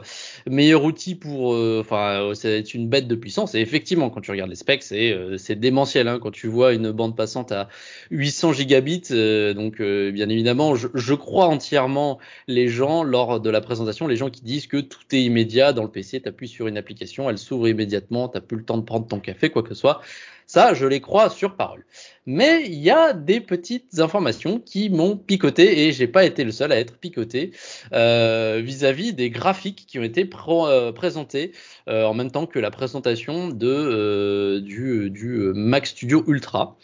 meilleur 0.49 0.85
outil 0.85 1.15
pour, 1.15 1.53
euh, 1.53 1.79
enfin 1.81 2.21
euh, 2.21 2.33
c'est 2.35 2.73
une 2.73 2.87
bête 2.87 3.07
de 3.09 3.15
puissance. 3.15 3.53
Et 3.53 3.59
effectivement, 3.59 4.09
quand 4.09 4.21
tu 4.21 4.31
regardes 4.31 4.49
les 4.49 4.55
specs, 4.55 4.83
c'est 4.83 5.13
c'est 5.37 5.59
démentiel. 5.59 6.07
Hein, 6.07 6.19
quand 6.21 6.31
tu 6.31 6.47
vois 6.47 6.73
une 6.73 6.91
bande 6.91 7.17
passante 7.17 7.51
à 7.51 7.67
800 8.11 8.53
gigabits, 8.53 9.09
donc 9.53 9.81
bien 9.81 10.29
évidemment, 10.29 10.75
je, 10.75 10.87
je, 10.93 11.13
crois 11.13 11.47
entièrement 11.47 12.19
les 12.47 12.69
gens 12.69 13.03
lors 13.03 13.41
de 13.41 13.49
la 13.49 13.59
présentation, 13.59 14.07
les 14.07 14.15
gens 14.15 14.29
qui 14.29 14.41
disent 14.41 14.67
que 14.67 14.77
tout 14.77 15.03
est 15.11 15.21
immédiat 15.21 15.73
dans 15.73 15.83
le 15.83 15.91
PC, 15.91 16.21
tu 16.21 16.29
appuies 16.29 16.47
sur 16.47 16.67
une 16.67 16.77
application, 16.77 17.29
elle 17.29 17.37
s'ouvre 17.37 17.67
immédiatement, 17.67 18.29
t'as 18.29 18.41
plus 18.41 18.57
le 18.57 18.63
temps 18.63 18.77
de 18.77 18.83
prendre 18.83 19.05
ton 19.07 19.19
café, 19.19 19.49
quoi 19.49 19.63
que 19.63 19.69
ce 19.69 19.75
soit 19.75 20.01
Ça, 20.49 20.73
je 20.73 20.87
les 20.87 20.99
crois 20.99 21.29
sur 21.29 21.55
parole. 21.55 21.85
Mais 22.25 22.63
il 22.65 22.79
y 22.79 22.89
a 22.89 23.13
des 23.13 23.39
petites 23.39 23.99
informations 23.99 24.59
qui 24.59 24.89
m'ont 24.89 25.15
picoté 25.15 25.85
et 25.85 25.91
j'ai 25.91 26.07
pas 26.07 26.25
été 26.25 26.43
le 26.43 26.51
seul 26.51 26.71
à 26.71 26.79
être 26.79 26.97
picoté 26.97 27.51
euh, 27.93 28.59
vis-à-vis 28.59 29.13
des 29.13 29.29
graphiques 29.29 29.85
qui 29.87 29.99
ont 29.99 30.03
été 30.03 30.27
euh, 30.47 30.91
présentés 30.91 31.51
euh, 31.87 32.03
en 32.03 32.15
même 32.15 32.31
temps 32.31 32.47
que 32.47 32.57
la 32.57 32.71
présentation 32.71 33.49
de 33.49 34.57
du, 34.65 35.11
du 35.11 35.51
Mac 35.53 35.85
Studio 35.85 36.23
Ultra, 36.25 36.77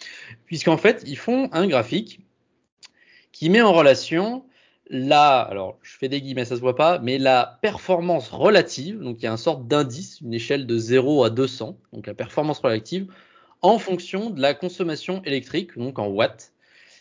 puisqu'en 0.45 0.77
fait 0.77 1.03
ils 1.07 1.17
font 1.17 1.49
un 1.51 1.65
graphique 1.65 2.19
qui 3.31 3.49
met 3.49 3.63
en 3.63 3.73
relation 3.73 4.45
la, 4.91 5.39
alors 5.39 5.79
je 5.81 5.97
fais 5.97 6.07
des 6.07 6.21
guillemets, 6.21 6.45
ça 6.45 6.55
se 6.55 6.61
voit 6.61 6.75
pas, 6.75 6.99
mais 6.99 7.17
la 7.17 7.57
performance 7.63 8.29
relative, 8.29 8.99
donc 8.99 9.17
il 9.21 9.25
y 9.25 9.27
a 9.27 9.31
une 9.31 9.37
sorte 9.37 9.67
d'indice, 9.67 10.21
une 10.21 10.35
échelle 10.35 10.67
de 10.67 10.77
0 10.77 11.23
à 11.23 11.31
200, 11.31 11.79
donc 11.93 12.05
la 12.05 12.13
performance 12.13 12.59
relative, 12.59 13.07
en 13.61 13.79
fonction 13.79 14.29
de 14.29 14.41
la 14.41 14.53
consommation 14.53 15.21
électrique, 15.23 15.77
donc 15.77 15.99
en 15.99 16.07
watts. 16.07 16.51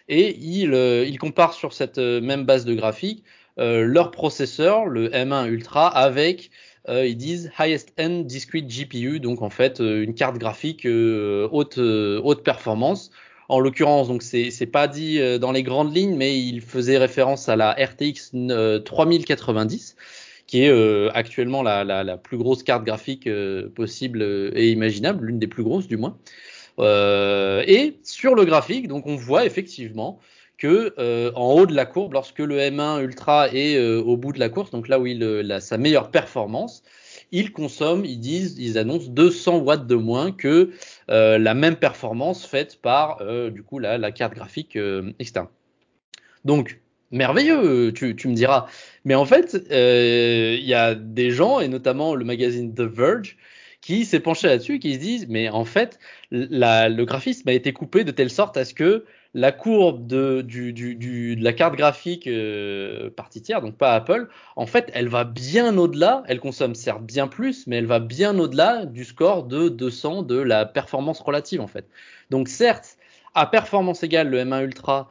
Et 0.08 0.36
il, 0.38 0.74
euh, 0.74 1.10
compare 1.18 1.54
sur 1.54 1.72
cette 1.72 1.98
euh, 1.98 2.20
même 2.20 2.44
base 2.44 2.64
de 2.64 2.74
graphique 2.74 3.24
euh, 3.58 3.84
leur 3.84 4.10
processeur, 4.10 4.86
le 4.86 5.08
M1 5.10 5.46
Ultra, 5.46 5.88
avec, 5.88 6.50
ils 6.88 7.16
disent, 7.16 7.50
highest 7.58 7.94
end 7.98 8.24
discrete 8.24 8.66
GPU, 8.66 9.20
donc 9.20 9.40
en 9.40 9.48
fait 9.48 9.78
une 9.78 10.14
carte 10.14 10.36
graphique 10.36 10.86
haute, 10.86 11.78
haute 11.78 12.42
performance. 12.42 13.10
En 13.48 13.60
l'occurrence, 13.60 14.08
donc 14.08 14.22
c'est 14.22 14.66
pas 14.66 14.88
dit 14.88 15.20
euh, 15.20 15.38
dans 15.38 15.52
les 15.52 15.62
grandes 15.62 15.94
lignes, 15.94 16.16
mais 16.16 16.38
il 16.38 16.62
faisait 16.62 16.96
référence 16.96 17.48
à 17.48 17.56
la 17.56 17.72
RTX 17.72 18.32
3090 18.84 19.96
euh, 19.98 20.02
qui 20.46 20.64
est 20.64 20.70
euh, 20.70 21.10
actuellement 21.14 21.62
la, 21.62 21.84
la, 21.84 22.04
la, 22.04 22.16
plus 22.16 22.36
grosse 22.36 22.62
carte 22.62 22.84
graphique 22.84 23.28
possible 23.74 24.22
et 24.54 24.70
imaginable, 24.70 25.26
l'une 25.26 25.38
des 25.38 25.46
plus 25.46 25.62
grosses 25.62 25.88
du 25.88 25.96
moins. 25.96 26.18
et 26.78 27.98
sur 28.02 28.34
le 28.34 28.44
graphique, 28.44 28.88
donc 28.88 29.06
on 29.06 29.16
voit 29.16 29.46
effectivement 29.46 30.18
que 30.58 30.94
en 31.34 31.52
haut 31.52 31.66
de 31.66 31.74
la 31.74 31.86
courbe, 31.86 32.12
lorsque 32.12 32.38
le 32.40 32.58
M1 32.58 33.02
Ultra 33.02 33.48
est 33.52 33.78
au 33.78 34.16
bout 34.16 34.32
de 34.32 34.38
la 34.38 34.48
course, 34.48 34.70
donc 34.70 34.88
là 34.88 34.98
où 35.00 35.06
il 35.06 35.50
a 35.50 35.60
sa 35.60 35.78
meilleure 35.78 36.10
performance, 36.10 36.82
ils 37.34 37.52
consomment, 37.52 38.04
ils 38.04 38.20
disent, 38.20 38.56
ils 38.58 38.78
annoncent 38.78 39.08
200 39.08 39.58
watts 39.58 39.86
de 39.88 39.96
moins 39.96 40.30
que 40.30 40.70
euh, 41.10 41.36
la 41.36 41.54
même 41.54 41.74
performance 41.76 42.46
faite 42.46 42.80
par 42.80 43.20
euh, 43.22 43.50
du 43.50 43.64
coup 43.64 43.80
la, 43.80 43.98
la 43.98 44.12
carte 44.12 44.34
graphique 44.34 44.76
euh, 44.76 45.12
externe. 45.18 45.48
Donc 46.44 46.80
merveilleux, 47.14 47.92
tu, 47.92 48.16
tu, 48.16 48.28
me 48.28 48.34
diras. 48.34 48.66
Mais 49.04 49.14
en 49.14 49.24
fait, 49.24 49.56
il 49.70 50.64
y 50.64 50.74
a 50.74 50.94
des 50.94 51.30
gens 51.30 51.60
et 51.60 51.68
notamment 51.68 52.14
le 52.14 52.24
magazine 52.24 52.74
The 52.74 52.82
Verge 52.82 53.36
qui 53.80 54.04
s'est 54.06 54.20
penché 54.20 54.48
là-dessus 54.48 54.78
qui 54.78 54.94
se 54.94 54.98
disent 54.98 55.26
mais 55.28 55.50
en 55.50 55.66
fait 55.66 55.98
le 56.30 57.04
graphisme 57.04 57.50
a 57.50 57.52
été 57.52 57.74
coupé 57.74 58.02
de 58.02 58.12
telle 58.12 58.30
sorte 58.30 58.56
à 58.56 58.64
ce 58.64 58.72
que 58.72 59.04
la 59.34 59.50
courbe 59.50 60.06
de, 60.06 60.42
du, 60.42 60.72
du, 60.72 61.36
de 61.36 61.44
la 61.44 61.52
carte 61.52 61.74
graphique 61.74 62.28
euh, 62.28 63.10
partie 63.10 63.42
tiers, 63.42 63.60
donc 63.60 63.76
pas 63.76 63.94
Apple, 63.94 64.28
en 64.54 64.66
fait, 64.66 64.90
elle 64.94 65.08
va 65.08 65.24
bien 65.24 65.76
au-delà, 65.76 66.22
elle 66.28 66.38
consomme 66.38 66.76
certes 66.76 67.02
bien 67.02 67.26
plus, 67.26 67.66
mais 67.66 67.76
elle 67.76 67.86
va 67.86 67.98
bien 67.98 68.38
au-delà 68.38 68.86
du 68.86 69.04
score 69.04 69.42
de 69.42 69.68
200 69.68 70.22
de 70.22 70.38
la 70.38 70.64
performance 70.64 71.20
relative, 71.20 71.60
en 71.60 71.66
fait. 71.66 71.86
Donc 72.30 72.48
certes, 72.48 72.96
à 73.34 73.46
performance 73.46 74.04
égale, 74.04 74.28
le 74.28 74.38
M1 74.38 74.62
Ultra 74.62 75.10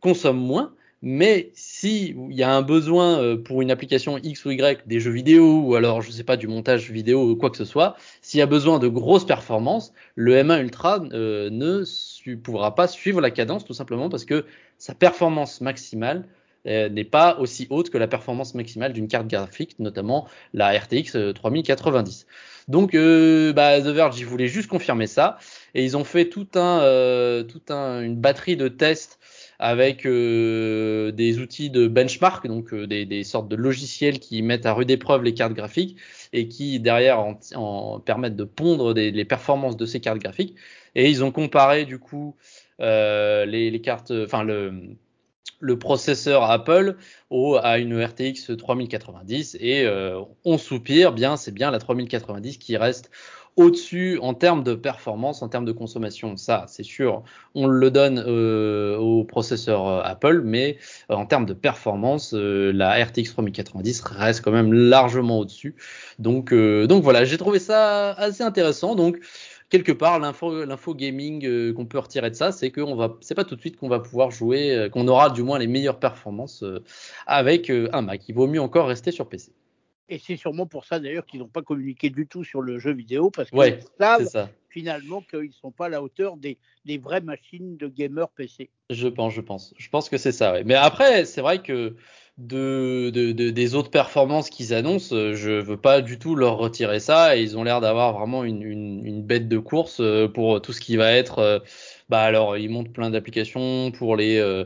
consomme 0.00 0.38
moins, 0.38 0.74
mais 1.04 1.50
si 1.52 2.16
il 2.30 2.34
y 2.34 2.42
a 2.42 2.50
un 2.50 2.62
besoin 2.62 3.18
euh, 3.18 3.36
pour 3.36 3.60
une 3.60 3.70
application 3.70 4.16
X 4.16 4.46
ou 4.46 4.52
Y, 4.52 4.86
des 4.86 5.00
jeux 5.00 5.10
vidéo 5.10 5.60
ou 5.60 5.74
alors 5.74 6.00
je 6.00 6.10
sais 6.10 6.24
pas 6.24 6.38
du 6.38 6.48
montage 6.48 6.90
vidéo 6.90 7.30
ou 7.30 7.36
quoi 7.36 7.50
que 7.50 7.58
ce 7.58 7.66
soit, 7.66 7.94
s'il 8.22 8.38
y 8.40 8.42
a 8.42 8.46
besoin 8.46 8.78
de 8.78 8.88
grosses 8.88 9.26
performances, 9.26 9.92
le 10.14 10.34
M1 10.34 10.62
Ultra 10.62 11.04
euh, 11.12 11.50
ne 11.50 12.34
pourra 12.36 12.74
pas 12.74 12.88
suivre 12.88 13.20
la 13.20 13.30
cadence 13.30 13.66
tout 13.66 13.74
simplement 13.74 14.08
parce 14.08 14.24
que 14.24 14.46
sa 14.78 14.94
performance 14.94 15.60
maximale 15.60 16.24
euh, 16.66 16.88
n'est 16.88 17.04
pas 17.04 17.36
aussi 17.38 17.66
haute 17.68 17.90
que 17.90 17.98
la 17.98 18.08
performance 18.08 18.54
maximale 18.54 18.94
d'une 18.94 19.06
carte 19.06 19.28
graphique, 19.28 19.78
notamment 19.80 20.26
la 20.54 20.72
RTX 20.72 21.34
3090. 21.34 22.26
Donc 22.68 22.94
bah, 22.94 23.78
The 23.78 23.88
Verge, 23.88 24.18
ils 24.18 24.24
voulaient 24.24 24.48
juste 24.48 24.68
confirmer 24.68 25.06
ça 25.06 25.36
et 25.74 25.84
ils 25.84 25.98
ont 25.98 26.04
fait 26.04 26.30
tout 26.30 26.48
un, 26.54 27.44
tout 27.46 27.60
un, 27.68 28.00
une 28.00 28.16
batterie 28.16 28.56
de 28.56 28.68
tests 28.68 29.18
avec 29.58 30.06
euh, 30.06 31.12
des 31.12 31.38
outils 31.38 31.70
de 31.70 31.86
benchmark, 31.86 32.46
donc 32.46 32.72
euh, 32.72 32.86
des, 32.86 33.24
sortes 33.24 33.48
de 33.48 33.56
logiciels 33.56 34.18
qui 34.18 34.42
mettent 34.42 34.66
à 34.66 34.72
rude 34.72 34.90
épreuve 34.90 35.22
les 35.22 35.34
cartes 35.34 35.54
graphiques 35.54 35.96
et 36.32 36.48
qui 36.48 36.80
derrière 36.80 37.20
en, 37.20 38.00
permettent 38.00 38.36
de 38.36 38.44
pondre 38.44 38.92
les 38.92 39.24
performances 39.24 39.76
de 39.76 39.86
ces 39.86 40.00
cartes 40.00 40.18
graphiques. 40.18 40.56
Et 40.94 41.10
ils 41.10 41.24
ont 41.24 41.30
comparé 41.30 41.84
du 41.84 41.98
coup 41.98 42.36
euh, 42.80 43.46
les, 43.46 43.80
cartes, 43.80 44.12
enfin 44.24 44.42
le, 44.42 44.96
le 45.60 45.78
processeur 45.78 46.44
Apple 46.44 46.96
au, 47.30 47.56
à 47.56 47.78
une 47.78 48.02
RTX 48.02 48.56
3090 48.56 49.56
et 49.60 49.86
on 50.44 50.58
soupire 50.58 51.12
bien, 51.12 51.36
c'est 51.36 51.52
bien 51.52 51.70
la 51.70 51.78
3090 51.78 52.58
qui 52.58 52.76
reste 52.76 53.10
au-dessus 53.56 54.18
en 54.20 54.34
termes 54.34 54.64
de 54.64 54.74
performance, 54.74 55.42
en 55.42 55.48
termes 55.48 55.64
de 55.64 55.72
consommation. 55.72 56.36
Ça, 56.36 56.64
c'est 56.68 56.82
sûr, 56.82 57.22
on 57.54 57.66
le 57.66 57.90
donne 57.90 58.22
euh, 58.26 58.96
au 58.96 59.24
processeur 59.24 59.86
euh, 59.86 60.00
Apple, 60.02 60.42
mais 60.44 60.78
euh, 61.10 61.14
en 61.14 61.26
termes 61.26 61.46
de 61.46 61.54
performance, 61.54 62.32
la 62.32 63.04
RTX 63.04 63.32
3090 63.32 64.00
reste 64.00 64.42
quand 64.42 64.50
même 64.50 64.72
largement 64.72 65.38
au-dessus. 65.38 65.76
Donc, 66.18 66.52
donc 66.52 67.02
voilà, 67.02 67.24
j'ai 67.24 67.38
trouvé 67.38 67.58
ça 67.58 68.12
assez 68.12 68.42
intéressant. 68.42 68.94
Donc 68.94 69.18
quelque 69.70 69.92
part 69.92 70.18
l'info 70.18 70.94
gaming 70.94 71.72
qu'on 71.72 71.86
peut 71.86 71.98
retirer 71.98 72.30
de 72.30 72.36
ça 72.36 72.52
c'est 72.52 72.70
qu'on 72.70 72.94
va 72.94 73.16
c'est 73.20 73.34
pas 73.34 73.44
tout 73.44 73.56
de 73.56 73.60
suite 73.60 73.76
qu'on 73.76 73.88
va 73.88 74.00
pouvoir 74.00 74.30
jouer 74.30 74.88
qu'on 74.92 75.08
aura 75.08 75.30
du 75.30 75.42
moins 75.42 75.58
les 75.58 75.66
meilleures 75.66 75.98
performances 75.98 76.64
avec 77.26 77.70
un 77.70 78.02
Mac 78.02 78.28
il 78.28 78.34
vaut 78.34 78.46
mieux 78.46 78.60
encore 78.60 78.88
rester 78.88 79.10
sur 79.10 79.28
PC 79.28 79.52
et 80.08 80.18
c'est 80.18 80.36
sûrement 80.36 80.66
pour 80.66 80.84
ça 80.84 80.98
d'ailleurs 81.00 81.24
qu'ils 81.24 81.40
n'ont 81.40 81.48
pas 81.48 81.62
communiqué 81.62 82.10
du 82.10 82.26
tout 82.26 82.44
sur 82.44 82.60
le 82.60 82.78
jeu 82.78 82.92
vidéo 82.92 83.30
parce 83.30 83.50
qu'ils 83.50 83.78
savent 83.98 84.48
finalement 84.68 85.22
qu'ils 85.22 85.48
ne 85.48 85.52
sont 85.52 85.70
pas 85.70 85.86
à 85.86 85.88
la 85.88 86.02
hauteur 86.02 86.36
des, 86.36 86.58
des, 86.84 86.98
vraies 86.98 87.20
machines 87.20 87.76
de 87.76 87.86
gamers 87.86 88.28
PC. 88.30 88.70
Je 88.90 89.06
pense, 89.06 89.32
je 89.32 89.40
pense. 89.40 89.72
Je 89.78 89.88
pense 89.88 90.08
que 90.08 90.18
c'est 90.18 90.32
ça. 90.32 90.62
Mais 90.64 90.74
après, 90.74 91.24
c'est 91.24 91.40
vrai 91.40 91.62
que 91.62 91.94
de, 92.38 93.10
de, 93.10 93.32
des 93.32 93.74
autres 93.74 93.90
performances 93.90 94.50
qu'ils 94.50 94.74
annoncent, 94.74 95.14
je 95.34 95.60
veux 95.60 95.76
pas 95.76 96.00
du 96.00 96.18
tout 96.18 96.34
leur 96.34 96.56
retirer 96.58 97.00
ça. 97.00 97.36
Et 97.36 97.42
ils 97.42 97.56
ont 97.56 97.64
l'air 97.64 97.80
d'avoir 97.80 98.12
vraiment 98.18 98.44
une, 98.44 98.62
une, 98.62 99.06
une, 99.06 99.22
bête 99.22 99.48
de 99.48 99.58
course 99.58 99.98
euh, 100.00 100.28
pour 100.28 100.60
tout 100.60 100.72
ce 100.72 100.80
qui 100.80 100.96
va 100.96 101.12
être. 101.12 101.38
Euh, 101.38 101.58
bah 102.08 102.20
alors, 102.20 102.56
ils 102.58 102.68
montent 102.68 102.92
plein 102.92 103.10
d'applications 103.10 103.92
pour 103.92 104.16
les 104.16 104.38
euh, 104.38 104.64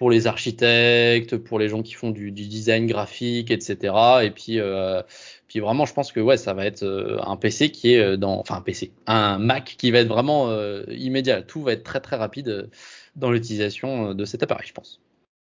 pour 0.00 0.10
les 0.10 0.26
architectes, 0.26 1.36
pour 1.36 1.58
les 1.58 1.68
gens 1.68 1.82
qui 1.82 1.92
font 1.92 2.10
du, 2.10 2.32
du 2.32 2.46
design 2.48 2.86
graphique, 2.86 3.50
etc. 3.50 3.92
Et 4.24 4.30
puis, 4.30 4.58
euh, 4.58 5.02
puis 5.46 5.60
vraiment, 5.60 5.84
je 5.84 5.92
pense 5.92 6.10
que 6.10 6.20
ouais, 6.20 6.38
ça 6.38 6.54
va 6.54 6.64
être 6.64 6.84
euh, 6.84 7.18
un 7.22 7.36
PC 7.36 7.70
qui 7.70 7.92
est 7.92 8.00
euh, 8.00 8.16
dans, 8.16 8.38
enfin 8.40 8.56
un 8.56 8.60
PC, 8.62 8.92
un 9.06 9.38
Mac 9.38 9.76
qui 9.78 9.90
va 9.90 9.98
être 9.98 10.08
vraiment 10.08 10.48
euh, 10.48 10.84
immédiat. 10.88 11.42
Tout 11.42 11.62
va 11.62 11.72
être 11.72 11.84
très 11.84 12.00
très 12.00 12.16
rapide 12.16 12.70
dans 13.16 13.30
l'utilisation 13.30 14.14
de 14.14 14.24
cet 14.24 14.42
appareil, 14.42 14.66
je 14.66 14.72
pense. 14.72 15.00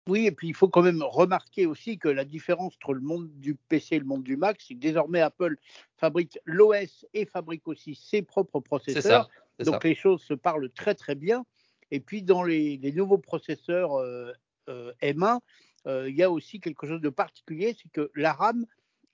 Oui, 0.07 0.25
et 0.25 0.31
puis 0.31 0.47
il 0.47 0.53
faut 0.53 0.69
quand 0.69 0.81
même 0.81 1.03
remarquer 1.03 1.65
aussi 1.65 1.97
que 1.97 2.07
la 2.07 2.25
différence 2.25 2.75
entre 2.75 2.93
le 2.93 3.01
monde 3.01 3.29
du 3.39 3.55
PC 3.55 3.95
et 3.95 3.99
le 3.99 4.05
monde 4.05 4.23
du 4.23 4.37
Mac, 4.37 4.57
c'est 4.59 4.73
que 4.73 4.79
désormais 4.79 5.21
Apple 5.21 5.57
fabrique 5.97 6.39
l'OS 6.45 7.05
et 7.13 7.25
fabrique 7.25 7.67
aussi 7.67 7.95
ses 7.95 8.21
propres 8.21 8.59
processeurs. 8.59 9.29
Ça, 9.59 9.65
Donc 9.65 9.83
les 9.83 9.95
choses 9.95 10.21
se 10.21 10.33
parlent 10.33 10.69
très 10.69 10.95
très 10.95 11.15
bien. 11.15 11.45
Et 11.91 11.99
puis 11.99 12.21
dans 12.21 12.43
les, 12.43 12.77
les 12.77 12.91
nouveaux 12.91 13.17
processeurs 13.17 13.97
euh, 13.97 14.33
M1, 15.01 15.39
euh, 15.87 16.09
il 16.09 16.15
y 16.15 16.23
a 16.23 16.29
aussi 16.29 16.59
quelque 16.59 16.85
chose 16.85 17.01
de 17.01 17.09
particulier, 17.09 17.75
c'est 17.81 17.89
que 17.91 18.11
la 18.15 18.33
RAM 18.33 18.65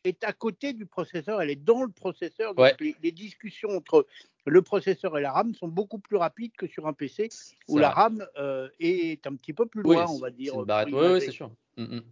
est 0.04 0.24
à 0.24 0.34
côté 0.34 0.74
du 0.74 0.86
processeur, 0.86 1.42
elle 1.42 1.50
est 1.50 1.64
dans 1.64 1.84
le 1.84 1.92
processeur. 1.92 2.56
Donc 2.56 2.74
les, 2.80 3.12
discussions 3.12 3.70
entre 3.70 4.06
le 4.46 4.62
processeur 4.62 5.18
et 5.18 5.22
la 5.22 5.32
RAM 5.32 5.54
sont 5.54 5.68
beaucoup 5.68 6.00
plus 6.00 6.18
rapides 6.18 6.54
que 6.58 6.68
sur 6.68 6.88
un 6.88 6.94
PC 6.94 7.30
où 7.68 7.78
la 7.78 7.90
RAM 7.90 8.26
euh, 8.38 8.68
est 8.80 9.26
un 9.28 9.36
petit 9.36 9.54
peu 9.54 9.66
plus 9.66 9.82
loin, 9.82 10.06
on 10.10 10.20
va 10.20 10.30
dire. 10.30 10.56
Oui, 10.58 11.22
c'est 11.22 11.32
sûr. 11.32 11.52
Mm, 11.78 11.84
mm. 11.84 12.04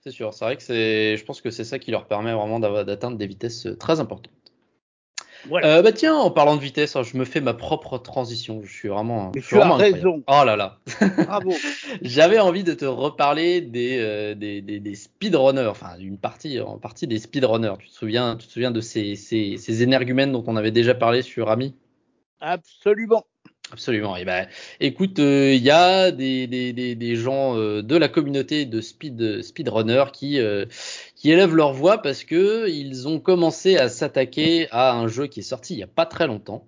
C'est 0.00 0.10
sûr. 0.12 0.32
C'est 0.32 0.44
vrai 0.44 0.56
que 0.56 0.62
c'est, 0.62 1.16
je 1.16 1.24
pense 1.24 1.40
que 1.40 1.50
c'est 1.50 1.64
ça 1.64 1.78
qui 1.78 1.90
leur 1.90 2.06
permet 2.06 2.32
vraiment 2.32 2.60
d'atteindre 2.60 3.16
des 3.16 3.26
vitesses 3.26 3.66
très 3.80 3.98
importantes. 4.00 4.32
Euh, 5.52 5.82
bah 5.82 5.92
tiens, 5.92 6.14
en 6.14 6.30
parlant 6.30 6.56
de 6.56 6.60
vitesse, 6.60 6.96
hein, 6.96 7.02
je 7.02 7.16
me 7.16 7.24
fais 7.24 7.40
ma 7.40 7.54
propre 7.54 7.98
transition. 7.98 8.60
Je 8.64 8.72
suis 8.72 8.88
vraiment. 8.88 9.32
tu 9.32 9.60
as 9.60 9.74
raison. 9.74 10.22
Oh 10.26 10.44
là 10.44 10.56
là. 10.56 10.78
Bravo. 11.00 11.52
J'avais 12.02 12.38
envie 12.38 12.64
de 12.64 12.74
te 12.74 12.84
reparler 12.84 13.60
des, 13.60 13.98
euh, 13.98 14.34
des, 14.34 14.60
des, 14.60 14.80
des, 14.80 14.94
speedrunners, 14.94 15.66
enfin 15.66 15.96
une 15.98 16.18
partie, 16.18 16.60
en 16.60 16.78
partie 16.78 17.06
des 17.06 17.18
speedrunners. 17.18 17.74
Tu 17.78 17.88
te 17.88 17.94
souviens, 17.94 18.36
tu 18.36 18.46
te 18.46 18.52
souviens 18.52 18.70
de 18.70 18.80
ces, 18.80 19.16
ces, 19.16 19.56
ces 19.56 19.82
énergumènes 19.82 20.32
dont 20.32 20.44
on 20.46 20.56
avait 20.56 20.72
déjà 20.72 20.94
parlé 20.94 21.22
sur 21.22 21.50
Ami? 21.50 21.74
Absolument. 22.40 23.24
Absolument. 23.70 24.16
Et 24.16 24.22
eh 24.22 24.24
ben, 24.24 24.48
écoute, 24.80 25.18
il 25.18 25.24
euh, 25.24 25.54
y 25.54 25.70
a 25.70 26.10
des, 26.10 26.46
des, 26.46 26.72
des, 26.72 26.94
des 26.94 27.16
gens 27.16 27.56
euh, 27.58 27.82
de 27.82 27.96
la 27.96 28.08
communauté 28.08 28.64
de 28.64 28.80
speed 28.80 29.42
speedrunner 29.42 30.04
qui 30.12 30.40
euh, 30.40 30.64
qui 31.18 31.32
élèvent 31.32 31.56
leur 31.56 31.72
voix 31.72 32.00
parce 32.00 32.22
que 32.22 32.70
ils 32.70 33.08
ont 33.08 33.18
commencé 33.18 33.76
à 33.76 33.88
s'attaquer 33.88 34.68
à 34.70 34.92
un 34.92 35.08
jeu 35.08 35.26
qui 35.26 35.40
est 35.40 35.42
sorti 35.42 35.74
il 35.74 35.80
y 35.80 35.82
a 35.82 35.88
pas 35.88 36.06
très 36.06 36.28
longtemps. 36.28 36.64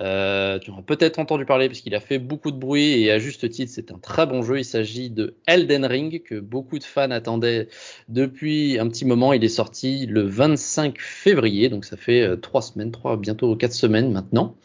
Euh, 0.00 0.58
tu 0.58 0.70
en 0.70 0.78
as 0.78 0.82
peut-être 0.82 1.18
entendu 1.20 1.44
parler 1.44 1.68
parce 1.68 1.80
qu'il 1.80 1.94
a 1.94 2.00
fait 2.00 2.18
beaucoup 2.18 2.50
de 2.50 2.56
bruit 2.56 3.02
et 3.02 3.12
à 3.12 3.18
juste 3.18 3.48
titre, 3.48 3.70
c'est 3.72 3.92
un 3.92 3.98
très 3.98 4.26
bon 4.26 4.42
jeu. 4.42 4.58
Il 4.58 4.64
s'agit 4.64 5.08
de 5.08 5.36
Elden 5.46 5.84
Ring 5.84 6.22
que 6.22 6.40
beaucoup 6.40 6.80
de 6.80 6.84
fans 6.84 7.12
attendaient 7.12 7.68
depuis 8.08 8.78
un 8.80 8.88
petit 8.88 9.04
moment. 9.04 9.32
Il 9.32 9.44
est 9.44 9.48
sorti 9.48 10.06
le 10.06 10.22
25 10.22 10.98
février, 10.98 11.68
donc 11.68 11.84
ça 11.84 11.96
fait 11.96 12.22
euh, 12.22 12.36
trois 12.36 12.62
semaines, 12.62 12.90
bientôt 13.18 13.54
quatre 13.54 13.72
semaines 13.72 14.10
maintenant. 14.10 14.56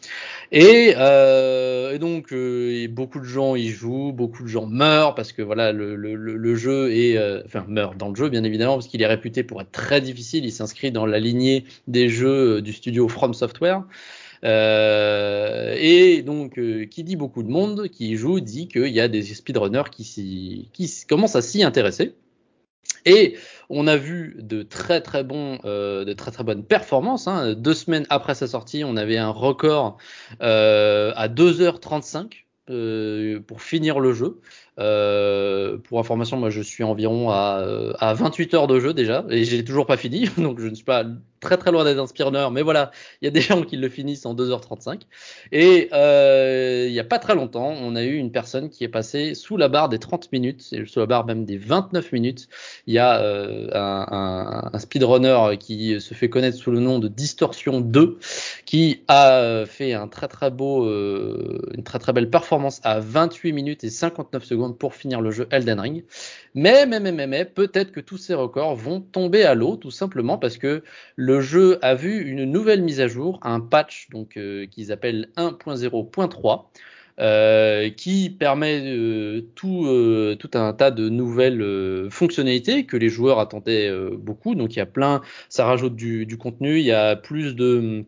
Et, 0.50 0.94
euh, 0.96 1.98
donc 1.98 2.34
beaucoup 2.90 3.18
de 3.18 3.24
gens 3.24 3.54
y 3.54 3.68
jouent, 3.68 4.12
beaucoup 4.12 4.42
de 4.42 4.48
gens 4.48 4.66
meurent 4.66 5.14
parce 5.14 5.32
que 5.32 5.42
voilà 5.42 5.72
le, 5.72 5.94
le, 5.94 6.54
jeu 6.54 6.90
est, 6.92 7.18
enfin 7.44 7.64
meurt 7.68 7.96
dans 7.96 8.08
le 8.08 8.14
jeu 8.14 8.28
bien 8.28 8.44
évidemment 8.44 8.74
parce 8.74 8.88
qu'il 8.88 9.02
est 9.02 9.06
réputé 9.06 9.27
pour 9.46 9.60
être 9.60 9.72
très 9.72 10.00
difficile. 10.00 10.44
Il 10.44 10.52
s'inscrit 10.52 10.92
dans 10.92 11.06
la 11.06 11.18
lignée 11.18 11.64
des 11.86 12.08
jeux 12.08 12.62
du 12.62 12.72
studio 12.72 13.08
From 13.08 13.34
Software. 13.34 13.84
Euh, 14.44 15.74
et 15.78 16.22
donc, 16.22 16.58
euh, 16.58 16.84
qui 16.86 17.02
dit 17.04 17.16
beaucoup 17.16 17.42
de 17.42 17.48
monde 17.48 17.88
qui 17.88 18.16
joue 18.16 18.40
dit 18.40 18.68
qu'il 18.68 18.88
y 18.88 19.00
a 19.00 19.08
des 19.08 19.22
speedrunners 19.22 19.90
qui, 19.90 20.70
qui 20.72 20.92
commencent 21.08 21.36
à 21.36 21.42
s'y 21.42 21.62
intéresser. 21.62 22.14
Et 23.04 23.36
on 23.70 23.86
a 23.86 23.96
vu 23.96 24.36
de 24.38 24.62
très 24.62 25.00
très 25.00 25.24
bons, 25.24 25.58
euh, 25.64 26.04
de 26.04 26.12
très 26.12 26.30
très 26.30 26.44
bonnes 26.44 26.64
performances. 26.64 27.26
Hein. 27.28 27.54
Deux 27.54 27.74
semaines 27.74 28.06
après 28.10 28.34
sa 28.34 28.46
sortie, 28.46 28.84
on 28.84 28.96
avait 28.96 29.18
un 29.18 29.30
record 29.30 29.98
euh, 30.42 31.12
à 31.16 31.28
2h35 31.28 32.44
euh, 32.70 33.40
pour 33.40 33.62
finir 33.62 34.00
le 34.00 34.12
jeu. 34.12 34.40
Euh, 34.78 35.76
pour 35.76 35.98
information, 35.98 36.36
moi 36.36 36.50
je 36.50 36.60
suis 36.60 36.84
environ 36.84 37.30
à, 37.30 37.64
à 37.98 38.14
28 38.14 38.54
heures 38.54 38.66
de 38.68 38.78
jeu 38.78 38.94
déjà 38.94 39.24
et 39.28 39.44
j'ai 39.44 39.64
toujours 39.64 39.86
pas 39.86 39.96
fini, 39.96 40.28
donc 40.38 40.60
je 40.60 40.68
ne 40.68 40.74
suis 40.74 40.84
pas 40.84 41.04
très 41.40 41.56
très 41.56 41.72
loin 41.72 41.84
d'être 41.84 41.98
un 41.98 42.06
speedrunner, 42.06 42.48
mais 42.52 42.62
voilà, 42.62 42.90
il 43.20 43.24
y 43.24 43.28
a 43.28 43.30
des 43.30 43.40
gens 43.40 43.62
qui 43.62 43.76
le 43.76 43.88
finissent 43.88 44.26
en 44.26 44.34
2h35. 44.34 45.02
Et 45.52 45.88
euh, 45.92 46.86
il 46.88 46.92
y 46.92 47.00
a 47.00 47.04
pas 47.04 47.18
très 47.18 47.34
longtemps, 47.34 47.74
on 47.80 47.96
a 47.96 48.02
eu 48.02 48.16
une 48.16 48.32
personne 48.32 48.70
qui 48.70 48.84
est 48.84 48.88
passée 48.88 49.34
sous 49.34 49.56
la 49.56 49.68
barre 49.68 49.88
des 49.88 49.98
30 49.98 50.32
minutes, 50.32 50.68
et 50.72 50.84
sous 50.86 51.00
la 51.00 51.06
barre 51.06 51.26
même 51.26 51.44
des 51.44 51.56
29 51.56 52.12
minutes. 52.12 52.48
Il 52.86 52.94
y 52.94 52.98
a 52.98 53.20
euh, 53.20 53.68
un, 53.72 54.06
un, 54.10 54.70
un, 54.72 54.78
speedrunner 54.78 55.56
qui 55.58 56.00
se 56.00 56.14
fait 56.14 56.28
connaître 56.28 56.56
sous 56.56 56.70
le 56.70 56.80
nom 56.80 56.98
de 56.98 57.08
Distortion 57.08 57.80
2, 57.80 58.18
qui 58.64 59.02
a 59.08 59.64
fait 59.66 59.92
un 59.92 60.08
très 60.08 60.28
très 60.28 60.50
beau, 60.50 60.86
euh, 60.86 61.60
une 61.74 61.84
très 61.84 61.98
très 61.98 62.12
belle 62.12 62.30
performance 62.30 62.57
à 62.82 63.00
28 63.00 63.52
minutes 63.52 63.84
et 63.84 63.90
59 63.90 64.44
secondes 64.44 64.78
pour 64.78 64.94
finir 64.94 65.20
le 65.20 65.30
jeu 65.30 65.46
Elden 65.50 65.80
Ring. 65.80 66.04
Mais, 66.54 66.86
mais, 66.86 67.00
mais, 67.00 67.26
mais, 67.26 67.44
peut-être 67.44 67.92
que 67.92 68.00
tous 68.00 68.18
ces 68.18 68.34
records 68.34 68.76
vont 68.76 69.00
tomber 69.00 69.44
à 69.44 69.54
l'eau, 69.54 69.76
tout 69.76 69.90
simplement 69.90 70.38
parce 70.38 70.58
que 70.58 70.82
le 71.16 71.40
jeu 71.40 71.78
a 71.82 71.94
vu 71.94 72.22
une 72.22 72.44
nouvelle 72.44 72.82
mise 72.82 73.00
à 73.00 73.08
jour, 73.08 73.38
un 73.42 73.60
patch 73.60 74.08
donc 74.10 74.36
euh, 74.36 74.66
qu'ils 74.66 74.92
appellent 74.92 75.28
1.0.3. 75.36 76.64
Euh, 77.20 77.90
qui 77.90 78.30
permet 78.30 78.80
euh, 78.80 79.40
tout, 79.56 79.88
tout 80.38 80.50
un 80.56 80.72
tas 80.72 80.92
de 80.92 81.08
nouvelles 81.08 82.08
fonctionnalités 82.10 82.86
que 82.86 82.96
les 82.96 83.08
joueurs 83.08 83.40
attendaient 83.40 83.90
beaucoup. 84.16 84.54
Donc 84.54 84.76
il 84.76 84.78
y 84.78 84.82
a 84.82 84.86
plein, 84.86 85.20
ça 85.48 85.64
rajoute 85.64 85.96
du 85.96 86.38
contenu, 86.38 86.78
il 86.78 86.84
y 86.84 86.92
a 86.92 87.16
plus 87.16 87.56
de 87.56 88.04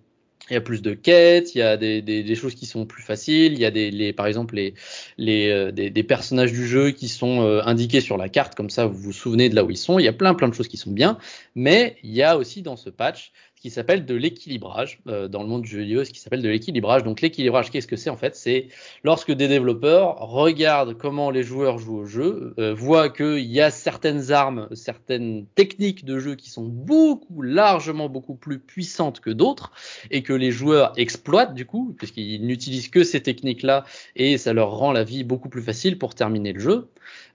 il 0.50 0.54
y 0.54 0.56
a 0.56 0.60
plus 0.60 0.82
de 0.82 0.94
quêtes, 0.94 1.54
il 1.54 1.58
y 1.58 1.62
a 1.62 1.76
des, 1.76 2.02
des, 2.02 2.34
choses 2.34 2.54
qui 2.54 2.66
sont 2.66 2.84
plus 2.84 3.02
faciles, 3.02 3.52
il 3.52 3.58
y 3.58 3.64
a 3.64 3.70
des, 3.70 3.90
les, 3.90 4.12
par 4.12 4.26
exemple 4.26 4.56
les, 4.56 4.74
les, 5.16 5.48
euh, 5.48 5.70
des, 5.70 6.02
personnages 6.02 6.52
du 6.52 6.66
jeu 6.66 6.90
qui 6.90 7.08
sont 7.08 7.42
euh, 7.42 7.62
indiqués 7.64 8.00
sur 8.00 8.16
la 8.16 8.28
carte, 8.28 8.54
comme 8.54 8.70
ça 8.70 8.86
vous 8.86 8.98
vous 8.98 9.12
souvenez 9.12 9.48
de 9.48 9.54
là 9.54 9.64
où 9.64 9.70
ils 9.70 9.76
sont. 9.76 9.98
Il 9.98 10.04
y 10.04 10.08
a 10.08 10.12
plein 10.12 10.34
plein 10.34 10.48
de 10.48 10.54
choses 10.54 10.68
qui 10.68 10.76
sont 10.76 10.90
bien, 10.90 11.18
mais 11.54 11.96
il 12.02 12.10
y 12.10 12.22
a 12.22 12.36
aussi 12.36 12.62
dans 12.62 12.76
ce 12.76 12.90
patch 12.90 13.32
qui 13.60 13.68
s'appelle 13.68 14.06
de 14.06 14.14
l'équilibrage 14.14 15.00
euh, 15.06 15.28
dans 15.28 15.42
le 15.42 15.48
monde 15.48 15.62
du 15.62 15.68
jeu 15.68 15.80
vidéo, 15.80 16.02
ce 16.02 16.10
qui 16.10 16.18
s'appelle 16.18 16.40
de 16.40 16.48
l'équilibrage. 16.48 17.04
Donc 17.04 17.20
l'équilibrage, 17.20 17.70
qu'est-ce 17.70 17.86
que 17.86 17.96
c'est 17.96 18.08
en 18.08 18.16
fait? 18.16 18.34
C'est 18.34 18.68
lorsque 19.04 19.32
des 19.32 19.48
développeurs 19.48 20.16
regardent 20.16 20.96
comment 20.96 21.30
les 21.30 21.42
joueurs 21.42 21.76
jouent 21.78 21.98
au 21.98 22.06
jeu, 22.06 22.54
euh, 22.58 22.72
voient 22.72 23.10
qu'il 23.10 23.44
y 23.44 23.60
a 23.60 23.70
certaines 23.70 24.32
armes, 24.32 24.68
certaines 24.72 25.44
techniques 25.54 26.06
de 26.06 26.18
jeu 26.18 26.36
qui 26.36 26.48
sont 26.48 26.64
beaucoup, 26.64 27.42
largement 27.42 28.08
beaucoup 28.08 28.34
plus 28.34 28.58
puissantes 28.58 29.20
que 29.20 29.30
d'autres, 29.30 29.72
et 30.10 30.22
que 30.22 30.32
les 30.32 30.50
joueurs 30.50 30.94
exploitent 30.96 31.52
du 31.52 31.66
coup, 31.66 31.94
puisqu'ils 31.98 32.46
n'utilisent 32.46 32.88
que 32.88 33.04
ces 33.04 33.22
techniques-là, 33.22 33.84
et 34.16 34.38
ça 34.38 34.54
leur 34.54 34.70
rend 34.70 34.92
la 34.92 35.04
vie 35.04 35.22
beaucoup 35.22 35.50
plus 35.50 35.62
facile 35.62 35.98
pour 35.98 36.14
terminer 36.14 36.54
le 36.54 36.60
jeu, 36.60 36.88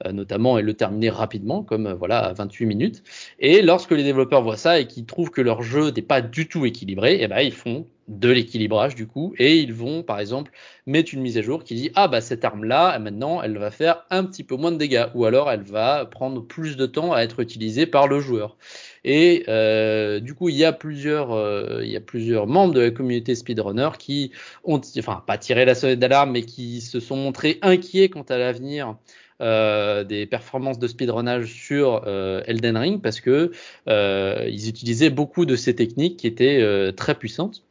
euh, 0.06 0.12
notamment 0.12 0.58
et 0.58 0.64
le 0.64 0.74
terminer 0.74 1.12
rapidement, 1.12 1.62
comme 1.62 1.94
voilà 1.94 2.20
à 2.20 2.34
28 2.34 2.66
minutes. 2.66 3.04
Et 3.40 3.62
lorsque 3.62 3.92
les 3.92 4.04
développeurs 4.04 4.42
voient 4.42 4.58
ça 4.58 4.80
et 4.80 4.88
qu'ils 4.88 5.06
trouvent 5.06 5.30
que 5.30 5.42
leur 5.42 5.62
jeu 5.62 5.92
n'est 5.92 6.02
pas 6.02 6.15
du 6.22 6.48
tout 6.48 6.66
équilibré, 6.66 7.16
et 7.16 7.24
eh 7.24 7.28
ben 7.28 7.40
ils 7.42 7.54
font 7.54 7.88
de 8.08 8.30
l'équilibrage 8.30 8.94
du 8.94 9.08
coup 9.08 9.34
et 9.40 9.58
ils 9.58 9.74
vont 9.74 10.04
par 10.04 10.20
exemple 10.20 10.52
mettre 10.86 11.14
une 11.14 11.22
mise 11.22 11.40
à 11.40 11.42
jour 11.42 11.64
qui 11.64 11.74
dit 11.74 11.92
ah 11.96 12.08
bah 12.08 12.22
cette 12.22 12.46
arme 12.46 12.64
là 12.64 13.00
maintenant 13.00 13.42
elle 13.42 13.58
va 13.58 13.72
faire 13.72 14.06
un 14.12 14.24
petit 14.24 14.44
peu 14.44 14.56
moins 14.56 14.72
de 14.72 14.78
dégâts 14.78 15.08
ou 15.16 15.26
alors 15.26 15.52
elle 15.52 15.64
va 15.64 16.06
prendre 16.06 16.46
plus 16.46 16.78
de 16.78 16.86
temps 16.86 17.14
à 17.14 17.22
être 17.22 17.40
utilisée 17.40 17.88
par 17.88 18.08
le 18.08 18.20
joueur. 18.20 18.58
Et 19.04 19.44
euh, 19.48 20.20
du 20.20 20.36
coup 20.36 20.50
il 20.50 20.56
y 20.56 20.66
a 20.66 20.72
plusieurs 20.72 21.32
euh, 21.32 21.82
il 21.84 21.90
y 21.90 21.98
a 21.98 22.02
plusieurs 22.02 22.46
membres 22.46 22.76
de 22.76 22.82
la 22.82 22.92
communauté 22.92 23.34
speedrunner 23.34 23.90
qui 23.98 24.32
ont 24.64 24.82
enfin 25.00 25.24
pas 25.26 25.40
tiré 25.40 25.66
la 25.66 25.74
sonnette 25.74 26.00
d'alarme 26.00 26.32
mais 26.32 26.44
qui 26.44 26.82
se 26.82 27.00
sont 27.00 27.16
montrés 27.16 27.58
inquiets 27.64 28.10
quant 28.10 28.24
à 28.24 28.38
l'avenir 28.38 28.98
des 29.40 30.26
performances 30.26 30.80
de 30.80 30.88
speedrunnage 30.88 31.54
sur 31.54 32.04
euh, 32.08 32.42
Elden 32.46 32.78
Ring 32.78 33.02
parce 33.02 33.20
que 33.20 33.52
euh, 33.88 34.48
ils 34.50 34.70
utilisaient 34.70 35.10
beaucoup 35.10 35.46
de 35.46 35.56
ces 35.56 35.76
techniques 35.76 36.18
qui 36.18 36.28
étaient 36.28 36.62
euh, 36.62 36.92
très 36.92 37.16
puissantes 37.16 37.64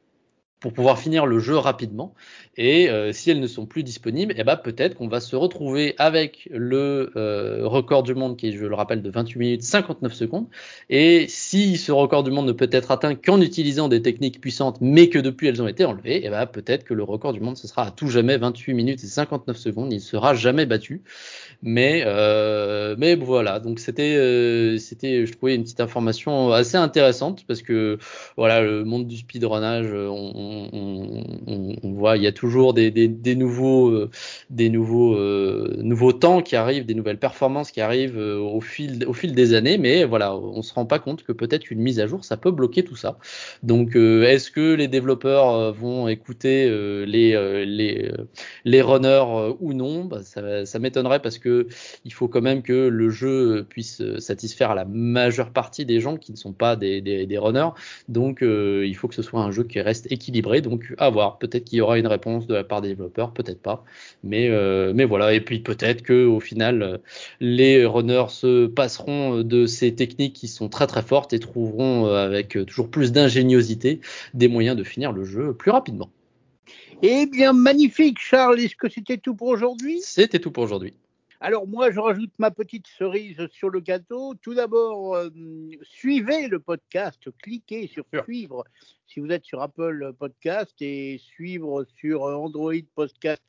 pour 0.64 0.72
pouvoir 0.72 0.98
finir 0.98 1.27
le 1.27 1.40
jeu 1.40 1.59
rapidement. 1.59 2.14
Et 2.57 2.88
euh, 2.88 3.12
si 3.12 3.31
elles 3.31 3.40
ne 3.40 3.46
sont 3.46 3.66
plus 3.66 3.83
disponibles, 3.83 4.33
eh 4.38 4.44
ben 4.44 4.57
peut-être 4.57 4.94
qu'on 4.94 5.09
va 5.09 5.20
se 5.20 5.37
retrouver 5.37 5.94
avec 5.98 6.48
le 6.50 7.12
euh, 7.16 7.68
record 7.68 8.03
du 8.03 8.14
monde 8.14 8.38
qui 8.38 8.48
est, 8.48 8.53
je 8.53 8.64
le 8.64 8.74
rappelle, 8.74 9.03
de 9.03 9.11
28 9.11 9.38
minutes 9.38 9.62
59 9.62 10.14
secondes. 10.14 10.46
Et 10.88 11.27
si 11.29 11.77
ce 11.77 11.92
record 11.92 12.22
du 12.22 12.31
monde 12.31 12.46
ne 12.46 12.53
peut 12.53 12.70
être 12.72 12.92
atteint 12.92 13.14
qu'en 13.14 13.42
utilisant 13.42 13.88
des 13.88 14.00
techniques 14.00 14.40
puissantes, 14.40 14.79
mais 14.81 15.11
que 15.11 15.18
depuis 15.18 15.48
elles 15.48 15.61
ont 15.61 15.68
été 15.68 15.85
enlevées, 15.85 16.22
eh 16.24 16.31
ben 16.31 16.46
peut-être 16.46 16.85
que 16.85 16.94
le 16.94 17.03
record 17.03 17.35
du 17.35 17.40
monde 17.40 17.59
ce 17.59 17.68
sera 17.68 17.88
à 17.88 17.90
tout 17.90 18.09
jamais 18.09 18.38
28 18.38 18.72
minutes 18.72 19.05
et 19.05 19.07
59 19.07 19.59
secondes. 19.59 19.92
Il 19.92 20.00
sera 20.00 20.33
jamais 20.35 20.64
battu. 20.64 21.03
Mais 21.61 22.05
euh, 22.07 22.94
mais 22.96 23.16
voilà. 23.16 23.61
Donc 23.61 23.81
c'était 23.81 24.79
c'était 24.79 25.27
je 25.27 25.33
trouvais 25.35 25.57
une 25.57 25.64
petite 25.64 25.81
information 25.81 26.53
assez 26.53 26.79
intéressante 26.79 27.44
parce 27.46 27.61
que 27.61 27.98
voilà 28.38 28.62
le 28.62 28.85
monde 28.85 29.07
du 29.07 29.18
speedrunnage 29.18 29.92
on, 30.73 31.93
voit, 31.93 32.17
il 32.17 32.23
y 32.23 32.27
a 32.27 32.33
toujours 32.33 32.75
des, 32.75 32.90
des, 32.90 33.09
des 33.09 33.35
nouveaux, 33.37 33.90
euh, 33.90 34.11
nouveaux, 34.51 35.14
euh, 35.17 35.77
nouveaux 35.83 36.12
temps 36.12 36.43
qui 36.43 36.57
arrivent, 36.57 36.87
des 36.87 36.95
nouvelles 36.95 37.19
performances 37.19 37.71
qui 37.71 37.81
arrivent 37.81 38.19
euh, 38.19 38.38
au 38.38 38.61
fil, 38.61 39.05
au 39.07 39.12
fil 39.12 39.35
des 39.35 39.55
années, 39.55 39.79
mais 39.79 40.05
voilà, 40.05 40.37
on 40.37 40.62
se 40.62 40.73
rend 40.75 40.87
pas 40.87 40.99
compte 40.99 41.23
que 41.25 41.33
peut-être 41.33 41.71
une 41.71 41.81
mise 41.81 42.01
à 42.01 42.07
jour, 42.07 42.25
ça 42.25 42.37
peut 42.37 42.51
bloquer 42.51 42.85
tout 42.85 42.97
ça. 42.97 43.19
Donc, 43.62 43.97
est-ce 43.97 44.51
que 44.51 44.75
les 44.75 44.88
développeurs 44.88 45.73
vont 45.73 46.09
écouter 46.09 46.69
les, 47.07 47.64
les, 47.67 48.12
les 48.64 48.83
runners 48.83 49.55
ou 49.61 49.73
non? 49.73 50.05
Bah, 50.05 50.21
Ça, 50.23 50.79
m'étonnerait 50.79 51.21
parce 51.21 51.38
que 51.38 51.69
il 52.05 52.12
faut 52.12 52.29
quand 52.29 52.43
même 52.43 52.62
que 52.62 52.88
le 52.88 53.11
jeu 53.11 53.64
puisse 53.69 54.03
satisfaire 54.19 54.75
la 54.75 54.85
majeure 54.85 55.51
partie 55.51 55.85
des 55.87 56.01
gens 56.01 56.17
qui 56.17 56.33
ne 56.33 56.37
sont 56.37 56.53
pas 56.53 56.77
des, 56.77 57.01
des, 57.01 57.27
des 57.27 57.38
runners. 57.38 57.71
Donc, 58.09 58.40
il 58.43 58.95
faut 58.97 59.09
que 59.09 59.14
ce 59.14 59.23
soit 59.23 59.40
un 59.40 59.51
jeu 59.51 59.64
qui 59.64 59.81
reste 59.81 60.11
équilibré 60.11 60.34
donc, 60.42 60.94
à 60.99 61.11
voir. 61.11 61.38
Peut-être 61.38 61.64
qu'il 61.64 61.79
y 61.79 61.81
aura 61.81 61.99
une 61.99 62.07
réponse 62.07 62.47
de 62.47 62.55
la 62.55 62.64
part 62.64 62.81
des 62.81 62.88
développeurs, 62.88 63.33
peut-être 63.33 63.61
pas. 63.61 63.85
Mais, 64.23 64.49
euh, 64.49 64.92
mais 64.94 65.05
voilà. 65.05 65.35
Et 65.35 65.40
puis 65.40 65.61
peut-être 65.61 66.03
que 66.03 66.27
au 66.27 66.40
final, 66.40 67.01
les 67.40 67.85
runners 67.85 68.27
se 68.29 68.66
passeront 68.66 69.42
de 69.42 69.66
ces 69.66 69.94
techniques 69.94 70.35
qui 70.35 70.49
sont 70.49 70.68
très 70.68 70.87
très 70.87 71.03
fortes 71.03 71.33
et 71.33 71.38
trouveront 71.38 72.07
euh, 72.07 72.25
avec 72.25 72.59
toujours 72.66 72.90
plus 72.90 73.12
d'ingéniosité 73.12 74.01
des 74.35 74.49
moyens 74.49 74.77
de 74.77 74.85
finir 74.85 75.12
le 75.12 75.25
jeu 75.25 75.55
plus 75.55 75.70
rapidement. 75.70 76.11
Eh 77.03 77.27
bien, 77.27 77.53
magnifique, 77.53 78.18
Charles. 78.18 78.61
Est-ce 78.61 78.77
que 78.77 78.88
c'était 78.88 79.18
tout 79.18 79.35
pour 79.35 79.49
aujourd'hui? 79.49 80.01
C'était 80.03 80.38
tout 80.38 80.51
pour 80.51 80.62
aujourd'hui. 80.62 80.94
Alors 81.44 81.66
moi, 81.66 81.90
je 81.90 82.00
rajoute 82.00 82.33
ma 82.38 82.50
petite 82.50 82.87
cerise 82.87 83.37
sur 83.50 83.68
le 83.68 83.80
gâteau. 83.80 84.33
Tout 84.40 84.54
d'abord, 84.54 85.14
euh, 85.14 85.28
suivez 85.83 86.48
le 86.48 86.59
podcast, 86.59 87.20
cliquez 87.42 87.87
sur 87.87 88.07
suivre 88.22 88.64
si 89.07 89.20
vous 89.20 89.28
êtes 89.28 89.44
sur 89.44 89.61
Apple 89.61 90.14
Podcast 90.18 90.72
et 90.80 91.18
suivre 91.18 91.85
sur 91.98 92.22
Android 92.22 92.72
Podcast. 92.94 93.42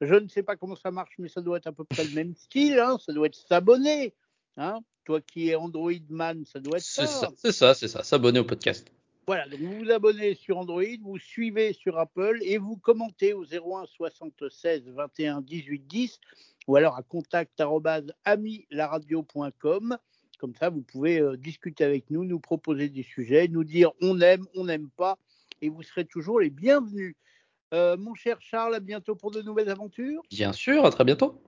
Je 0.00 0.14
ne 0.14 0.28
sais 0.28 0.44
pas 0.44 0.54
comment 0.54 0.76
ça 0.76 0.92
marche, 0.92 1.16
mais 1.18 1.28
ça 1.28 1.40
doit 1.40 1.56
être 1.56 1.66
à 1.66 1.72
peu 1.72 1.82
près 1.82 2.04
le 2.04 2.14
même 2.14 2.36
style. 2.36 2.78
Hein. 2.78 2.98
Ça 3.04 3.12
doit 3.12 3.26
être 3.26 3.34
s'abonner. 3.34 4.14
Hein. 4.56 4.78
Toi 5.04 5.20
qui 5.20 5.48
es 5.48 5.56
Android 5.56 5.90
man, 6.08 6.44
ça 6.44 6.60
doit 6.60 6.78
être 6.78 6.84
ça. 6.84 7.32
C'est 7.36 7.50
ça, 7.50 7.74
c'est 7.74 7.88
ça, 7.88 8.04
s'abonner 8.04 8.38
au 8.38 8.44
podcast. 8.44 8.92
Voilà, 9.26 9.48
donc 9.48 9.60
vous 9.60 9.80
vous 9.80 9.90
abonnez 9.90 10.34
sur 10.34 10.58
Android, 10.58 10.84
vous 11.02 11.18
suivez 11.18 11.72
sur 11.72 11.98
Apple 11.98 12.38
et 12.42 12.58
vous 12.58 12.76
commentez 12.76 13.32
au 13.32 13.44
01 13.44 13.86
76 13.86 14.88
21 14.88 15.40
18 15.42 15.86
10 15.86 16.20
ou 16.66 16.74
alors 16.76 16.96
à 16.96 17.02
contact.amilaradio.com. 17.02 19.98
Comme 20.38 20.54
ça, 20.54 20.68
vous 20.70 20.82
pouvez 20.82 21.22
discuter 21.36 21.84
avec 21.84 22.10
nous, 22.10 22.24
nous 22.24 22.40
proposer 22.40 22.88
des 22.88 23.02
sujets, 23.02 23.48
nous 23.48 23.64
dire 23.64 23.90
on 24.00 24.20
aime, 24.20 24.46
on 24.54 24.64
n'aime 24.64 24.88
pas, 24.96 25.18
et 25.60 25.68
vous 25.68 25.82
serez 25.82 26.06
toujours 26.06 26.40
les 26.40 26.48
bienvenus. 26.50 27.14
mon 27.72 28.14
cher 28.14 28.40
Charles, 28.40 28.74
à 28.74 28.80
bientôt 28.80 29.14
pour 29.14 29.30
de 29.30 29.42
nouvelles 29.42 29.68
aventures. 29.68 30.22
Bien 30.30 30.52
sûr, 30.52 30.86
à 30.86 30.90
très 30.90 31.04
bientôt. 31.04 31.42